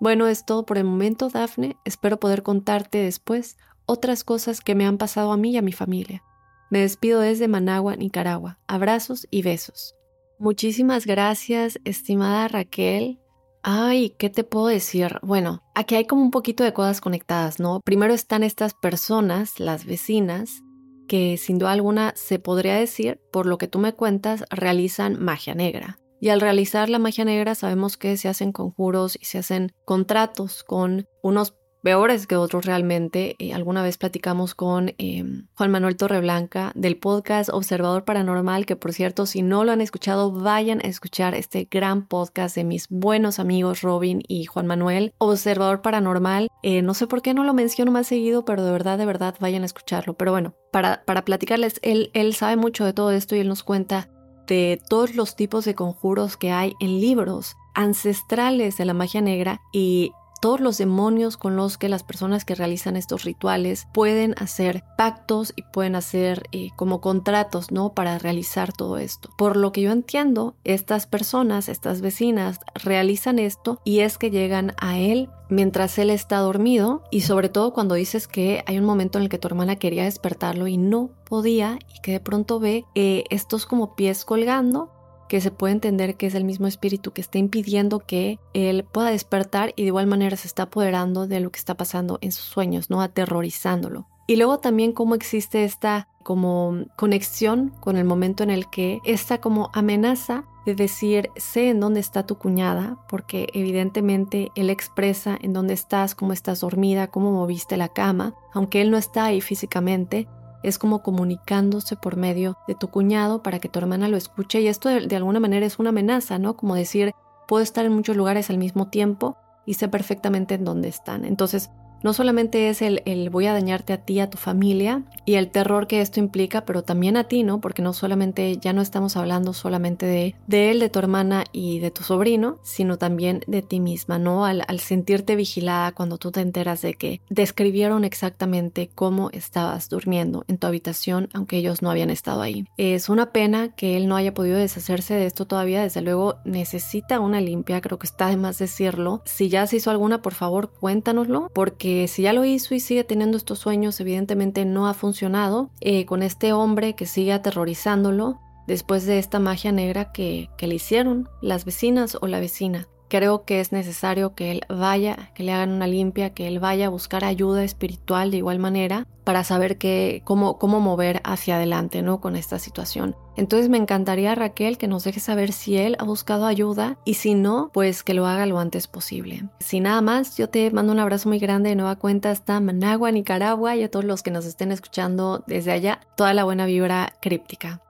Bueno, 0.00 0.26
es 0.26 0.44
todo 0.44 0.66
por 0.66 0.78
el 0.78 0.84
momento, 0.84 1.28
Dafne. 1.28 1.76
Espero 1.84 2.18
poder 2.18 2.42
contarte 2.42 2.98
después 2.98 3.56
otras 3.86 4.24
cosas 4.24 4.60
que 4.60 4.74
me 4.74 4.84
han 4.84 4.98
pasado 4.98 5.32
a 5.32 5.36
mí 5.36 5.52
y 5.52 5.56
a 5.58 5.62
mi 5.62 5.72
familia. 5.72 6.22
Me 6.70 6.80
despido 6.80 7.20
desde 7.20 7.48
Managua, 7.48 7.96
Nicaragua. 7.96 8.58
Abrazos 8.66 9.26
y 9.30 9.42
besos. 9.42 9.94
Muchísimas 10.38 11.06
gracias, 11.06 11.78
estimada 11.84 12.48
Raquel. 12.48 13.20
Ay, 13.62 14.16
¿qué 14.18 14.28
te 14.28 14.42
puedo 14.42 14.66
decir? 14.66 15.20
Bueno, 15.22 15.62
aquí 15.76 15.94
hay 15.94 16.06
como 16.06 16.22
un 16.22 16.32
poquito 16.32 16.64
de 16.64 16.72
cosas 16.72 17.00
conectadas, 17.00 17.60
¿no? 17.60 17.78
Primero 17.84 18.12
están 18.12 18.42
estas 18.42 18.74
personas, 18.74 19.60
las 19.60 19.84
vecinas, 19.84 20.62
que 21.06 21.36
sin 21.36 21.58
duda 21.58 21.70
alguna 21.70 22.12
se 22.16 22.40
podría 22.40 22.74
decir, 22.74 23.20
por 23.30 23.46
lo 23.46 23.58
que 23.58 23.68
tú 23.68 23.78
me 23.78 23.92
cuentas, 23.92 24.44
realizan 24.50 25.22
magia 25.22 25.54
negra. 25.54 25.98
Y 26.22 26.28
al 26.28 26.40
realizar 26.40 26.88
la 26.88 27.00
magia 27.00 27.24
negra 27.24 27.56
sabemos 27.56 27.96
que 27.96 28.16
se 28.16 28.28
hacen 28.28 28.52
conjuros 28.52 29.18
y 29.20 29.24
se 29.24 29.38
hacen 29.38 29.72
contratos 29.84 30.62
con 30.62 31.08
unos 31.20 31.56
peores 31.82 32.28
que 32.28 32.36
otros 32.36 32.64
realmente. 32.64 33.34
Eh, 33.40 33.52
alguna 33.52 33.82
vez 33.82 33.98
platicamos 33.98 34.54
con 34.54 34.94
em, 34.98 35.48
Juan 35.54 35.72
Manuel 35.72 35.96
Torreblanca 35.96 36.70
del 36.76 36.96
podcast 36.96 37.50
Observador 37.52 38.04
Paranormal, 38.04 38.66
que 38.66 38.76
por 38.76 38.92
cierto, 38.92 39.26
si 39.26 39.42
no 39.42 39.64
lo 39.64 39.72
han 39.72 39.80
escuchado, 39.80 40.30
vayan 40.30 40.78
a 40.78 40.86
escuchar 40.86 41.34
este 41.34 41.66
gran 41.68 42.06
podcast 42.06 42.54
de 42.54 42.62
mis 42.62 42.88
buenos 42.88 43.40
amigos 43.40 43.82
Robin 43.82 44.22
y 44.28 44.44
Juan 44.44 44.68
Manuel, 44.68 45.14
Observador 45.18 45.82
Paranormal. 45.82 46.50
Eh, 46.62 46.82
no 46.82 46.94
sé 46.94 47.08
por 47.08 47.22
qué 47.22 47.34
no 47.34 47.42
lo 47.42 47.52
menciono 47.52 47.90
más 47.90 48.06
seguido, 48.06 48.44
pero 48.44 48.64
de 48.64 48.70
verdad, 48.70 48.96
de 48.96 49.06
verdad, 49.06 49.34
vayan 49.40 49.64
a 49.64 49.66
escucharlo. 49.66 50.14
Pero 50.14 50.30
bueno, 50.30 50.54
para, 50.70 51.02
para 51.04 51.24
platicarles, 51.24 51.80
él, 51.82 52.12
él 52.14 52.32
sabe 52.36 52.54
mucho 52.54 52.84
de 52.84 52.92
todo 52.92 53.10
esto 53.10 53.34
y 53.34 53.40
él 53.40 53.48
nos 53.48 53.64
cuenta 53.64 54.08
de 54.52 54.82
todos 54.86 55.14
los 55.14 55.34
tipos 55.34 55.64
de 55.64 55.74
conjuros 55.74 56.36
que 56.36 56.50
hay 56.50 56.76
en 56.78 57.00
libros 57.00 57.56
ancestrales 57.72 58.76
de 58.76 58.84
la 58.84 58.92
magia 58.92 59.22
negra 59.22 59.62
y 59.72 60.12
todos 60.42 60.60
los 60.60 60.76
demonios 60.76 61.36
con 61.36 61.54
los 61.54 61.78
que 61.78 61.88
las 61.88 62.02
personas 62.02 62.44
que 62.44 62.56
realizan 62.56 62.96
estos 62.96 63.22
rituales 63.22 63.86
pueden 63.94 64.34
hacer 64.38 64.82
pactos 64.98 65.52
y 65.54 65.62
pueden 65.62 65.94
hacer 65.94 66.42
eh, 66.50 66.70
como 66.74 67.00
contratos, 67.00 67.70
¿no? 67.70 67.94
Para 67.94 68.18
realizar 68.18 68.72
todo 68.72 68.98
esto. 68.98 69.30
Por 69.38 69.56
lo 69.56 69.70
que 69.70 69.82
yo 69.82 69.92
entiendo, 69.92 70.56
estas 70.64 71.06
personas, 71.06 71.68
estas 71.68 72.00
vecinas, 72.00 72.58
realizan 72.74 73.38
esto 73.38 73.80
y 73.84 74.00
es 74.00 74.18
que 74.18 74.32
llegan 74.32 74.74
a 74.78 74.98
él 74.98 75.30
mientras 75.48 75.96
él 75.98 76.10
está 76.10 76.38
dormido 76.38 77.04
y 77.12 77.20
sobre 77.20 77.48
todo 77.48 77.72
cuando 77.72 77.94
dices 77.94 78.26
que 78.26 78.64
hay 78.66 78.78
un 78.78 78.84
momento 78.84 79.18
en 79.18 79.24
el 79.24 79.28
que 79.28 79.38
tu 79.38 79.46
hermana 79.46 79.76
quería 79.76 80.04
despertarlo 80.04 80.66
y 80.66 80.76
no 80.76 81.10
podía 81.24 81.78
y 81.94 82.00
que 82.00 82.12
de 82.12 82.20
pronto 82.20 82.58
ve 82.58 82.84
eh, 82.94 83.24
estos 83.30 83.64
como 83.64 83.94
pies 83.94 84.24
colgando 84.24 84.90
que 85.32 85.40
se 85.40 85.50
puede 85.50 85.72
entender 85.72 86.18
que 86.18 86.26
es 86.26 86.34
el 86.34 86.44
mismo 86.44 86.66
espíritu 86.66 87.12
que 87.12 87.22
está 87.22 87.38
impidiendo 87.38 88.00
que 88.00 88.38
él 88.52 88.84
pueda 88.84 89.08
despertar 89.08 89.72
y 89.76 89.80
de 89.80 89.86
igual 89.86 90.06
manera 90.06 90.36
se 90.36 90.46
está 90.46 90.64
apoderando 90.64 91.26
de 91.26 91.40
lo 91.40 91.50
que 91.50 91.58
está 91.58 91.74
pasando 91.74 92.18
en 92.20 92.32
sus 92.32 92.44
sueños, 92.44 92.90
¿no? 92.90 93.00
Aterrorizándolo. 93.00 94.06
Y 94.26 94.36
luego 94.36 94.58
también 94.58 94.92
cómo 94.92 95.14
existe 95.14 95.64
esta 95.64 96.06
como 96.22 96.84
conexión 96.98 97.70
con 97.80 97.96
el 97.96 98.04
momento 98.04 98.42
en 98.42 98.50
el 98.50 98.68
que 98.68 99.00
esta 99.06 99.40
como 99.40 99.70
amenaza 99.72 100.44
de 100.66 100.74
decir 100.74 101.30
sé 101.36 101.70
en 101.70 101.80
dónde 101.80 102.00
está 102.00 102.26
tu 102.26 102.36
cuñada, 102.36 102.98
porque 103.08 103.48
evidentemente 103.54 104.50
él 104.54 104.68
expresa 104.68 105.38
en 105.40 105.54
dónde 105.54 105.72
estás, 105.72 106.14
cómo 106.14 106.34
estás 106.34 106.60
dormida, 106.60 107.06
cómo 107.06 107.32
moviste 107.32 107.78
la 107.78 107.88
cama, 107.88 108.34
aunque 108.52 108.82
él 108.82 108.90
no 108.90 108.98
está 108.98 109.24
ahí 109.24 109.40
físicamente, 109.40 110.28
es 110.62 110.78
como 110.78 111.02
comunicándose 111.02 111.96
por 111.96 112.16
medio 112.16 112.56
de 112.66 112.74
tu 112.74 112.88
cuñado 112.88 113.42
para 113.42 113.58
que 113.58 113.68
tu 113.68 113.78
hermana 113.78 114.08
lo 114.08 114.16
escuche 114.16 114.60
y 114.60 114.68
esto 114.68 114.88
de, 114.88 115.16
alguna 115.16 115.40
manera 115.40 115.66
es 115.66 115.78
una 115.78 115.90
amenaza, 115.90 116.38
¿no? 116.38 116.56
Como 116.56 116.74
decir, 116.74 117.12
puedo 117.48 117.62
estar 117.62 117.84
en 117.84 117.92
muchos 117.92 118.16
lugares 118.16 118.50
al 118.50 118.58
mismo 118.58 118.88
tiempo 118.88 119.36
y 119.66 119.74
sé 119.74 119.88
perfectamente 119.88 120.54
en 120.54 120.64
dónde 120.64 120.88
están. 120.88 121.24
Entonces, 121.24 121.70
no 122.02 122.12
solamente 122.12 122.68
es 122.68 122.82
el, 122.82 123.02
el, 123.04 123.30
voy 123.30 123.46
a 123.46 123.52
dañarte 123.52 123.92
a 123.92 123.98
ti, 123.98 124.20
a 124.20 124.30
tu 124.30 124.38
familia 124.38 125.02
y 125.24 125.34
el 125.34 125.50
terror 125.50 125.86
que 125.86 126.00
esto 126.00 126.20
implica, 126.20 126.64
pero 126.64 126.82
también 126.82 127.16
a 127.16 127.24
ti, 127.24 127.42
¿no? 127.42 127.60
Porque 127.60 127.82
no 127.82 127.92
solamente, 127.92 128.58
ya 128.58 128.72
no 128.72 128.82
estamos 128.82 129.16
hablando 129.16 129.52
solamente 129.52 130.06
de, 130.06 130.34
de 130.46 130.70
él, 130.70 130.80
de 130.80 130.88
tu 130.88 130.98
hermana 130.98 131.44
y 131.52 131.78
de 131.78 131.90
tu 131.90 132.02
sobrino, 132.02 132.58
sino 132.62 132.98
también 132.98 133.42
de 133.46 133.62
ti 133.62 133.80
misma, 133.80 134.18
¿no? 134.18 134.44
Al, 134.44 134.64
al 134.66 134.80
sentirte 134.80 135.36
vigilada 135.36 135.92
cuando 135.92 136.18
tú 136.18 136.32
te 136.32 136.40
enteras 136.40 136.82
de 136.82 136.94
que 136.94 137.20
describieron 137.28 138.04
exactamente 138.04 138.90
cómo 138.94 139.30
estabas 139.30 139.88
durmiendo 139.88 140.44
en 140.48 140.58
tu 140.58 140.66
habitación, 140.66 141.28
aunque 141.32 141.56
ellos 141.58 141.82
no 141.82 141.90
habían 141.90 142.10
estado 142.10 142.42
ahí. 142.42 142.66
Es 142.76 143.08
una 143.08 143.32
pena 143.32 143.74
que 143.74 143.96
él 143.96 144.08
no 144.08 144.16
haya 144.16 144.34
podido 144.34 144.56
deshacerse 144.58 145.14
de 145.14 145.26
esto 145.26 145.46
todavía, 145.46 145.82
desde 145.82 146.02
luego 146.02 146.36
necesita 146.44 147.20
una 147.20 147.40
limpia, 147.40 147.80
creo 147.80 147.98
que 147.98 148.06
está 148.06 148.28
de 148.28 148.36
más 148.36 148.58
decirlo. 148.58 149.22
Si 149.24 149.48
ya 149.48 149.66
se 149.66 149.76
hizo 149.76 149.90
alguna, 149.90 150.22
por 150.22 150.34
favor, 150.34 150.72
cuéntanoslo, 150.72 151.50
porque 151.54 151.91
si 152.08 152.22
ya 152.22 152.32
lo 152.32 152.44
hizo 152.44 152.74
y 152.74 152.80
sigue 152.80 153.04
teniendo 153.04 153.36
estos 153.36 153.58
sueños, 153.58 154.00
evidentemente 154.00 154.64
no 154.64 154.86
ha 154.86 154.94
funcionado 154.94 155.70
eh, 155.80 156.06
con 156.06 156.22
este 156.22 156.52
hombre 156.52 156.94
que 156.94 157.06
sigue 157.06 157.32
aterrorizándolo 157.32 158.40
después 158.66 159.06
de 159.06 159.18
esta 159.18 159.38
magia 159.38 159.72
negra 159.72 160.12
que, 160.12 160.48
que 160.56 160.66
le 160.66 160.76
hicieron 160.76 161.28
las 161.40 161.64
vecinas 161.64 162.16
o 162.20 162.26
la 162.26 162.40
vecina 162.40 162.88
creo 163.12 163.44
que 163.44 163.60
es 163.60 163.72
necesario 163.72 164.34
que 164.34 164.50
él 164.50 164.62
vaya, 164.70 165.32
que 165.34 165.42
le 165.42 165.52
hagan 165.52 165.72
una 165.72 165.86
limpia, 165.86 166.30
que 166.30 166.48
él 166.48 166.60
vaya 166.60 166.86
a 166.86 166.88
buscar 166.88 167.26
ayuda 167.26 167.62
espiritual 167.62 168.30
de 168.30 168.38
igual 168.38 168.58
manera 168.58 169.06
para 169.22 169.44
saber 169.44 169.76
que, 169.76 170.22
cómo, 170.24 170.58
cómo 170.58 170.80
mover 170.80 171.20
hacia 171.22 171.56
adelante 171.56 172.00
¿no? 172.00 172.22
con 172.22 172.36
esta 172.36 172.58
situación. 172.58 173.14
Entonces 173.36 173.68
me 173.68 173.76
encantaría 173.76 174.34
Raquel 174.34 174.78
que 174.78 174.88
nos 174.88 175.04
deje 175.04 175.20
saber 175.20 175.52
si 175.52 175.76
él 175.76 175.94
ha 175.98 176.04
buscado 176.04 176.46
ayuda 176.46 176.96
y 177.04 177.14
si 177.14 177.34
no, 177.34 177.70
pues 177.74 178.02
que 178.02 178.14
lo 178.14 178.26
haga 178.26 178.46
lo 178.46 178.58
antes 178.58 178.86
posible. 178.86 179.44
Sin 179.60 179.82
nada 179.82 180.00
más, 180.00 180.38
yo 180.38 180.48
te 180.48 180.70
mando 180.70 180.90
un 180.90 180.98
abrazo 180.98 181.28
muy 181.28 181.38
grande 181.38 181.68
de 181.68 181.76
nueva 181.76 181.96
cuenta 181.96 182.30
hasta 182.30 182.60
Managua, 182.60 183.10
Nicaragua 183.10 183.76
y 183.76 183.82
a 183.82 183.90
todos 183.90 184.06
los 184.06 184.22
que 184.22 184.30
nos 184.30 184.46
estén 184.46 184.72
escuchando 184.72 185.44
desde 185.46 185.72
allá, 185.72 186.00
toda 186.16 186.32
la 186.32 186.44
buena 186.44 186.64
vibra 186.64 187.12
críptica. 187.20 187.82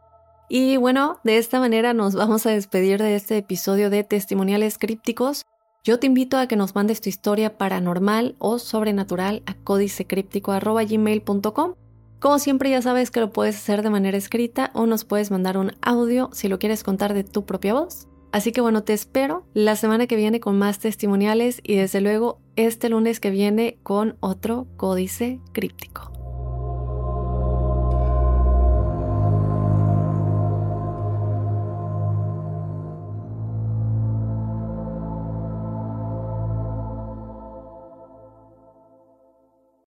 Y 0.55 0.77
bueno, 0.77 1.19
de 1.25 1.39
esta 1.39 1.61
manera 1.61 1.95
nos 1.95 2.15
vamos 2.15 2.45
a 2.45 2.51
despedir 2.51 3.01
de 3.01 3.15
este 3.15 3.39
episodio 3.39 3.89
de 3.89 4.05
Testimoniales 4.05 4.77
Crípticos. 4.77 5.47
Yo 5.83 5.99
te 5.99 6.07
invito 6.07 6.37
a 6.37 6.47
que 6.47 6.57
nos 6.57 6.75
mandes 6.75 7.01
tu 7.01 7.09
historia 7.09 7.57
paranormal 7.57 8.37
o 8.39 8.59
sobrenatural 8.59 9.43
a 9.47 9.55
códicecríptico.gmail.com. 9.55 11.75
Como 12.21 12.39
siempre 12.39 12.69
ya 12.69 12.83
sabes 12.83 13.11
que 13.11 13.21
lo 13.21 13.31
puedes 13.31 13.57
hacer 13.57 13.83
de 13.83 13.89
manera 13.89 14.19
escrita 14.19 14.71
o 14.75 14.85
nos 14.85 15.07
puedes 15.07 15.31
mandar 15.31 15.57
un 15.57 15.73
audio 15.81 16.29
si 16.35 16.49
lo 16.49 16.59
quieres 16.59 16.85
contar 16.85 17.15
de 17.15 17.25
tu 17.25 17.47
propia 17.47 17.73
voz. 17.73 18.09
Así 18.31 18.53
que 18.53 18.61
bueno, 18.61 18.83
te 18.83 18.93
espero 18.93 19.47
la 19.55 19.75
semana 19.75 20.07
que 20.07 20.17
viene 20.17 20.39
con 20.39 20.59
más 20.59 20.81
testimoniales 20.81 21.63
y 21.65 21.77
desde 21.77 22.03
luego 22.03 22.43
este 22.57 22.91
lunes 22.91 23.21
que 23.21 23.31
viene 23.31 23.79
con 23.83 24.19
otro 24.21 24.67
códice 24.77 25.41
críptico. 25.55 26.13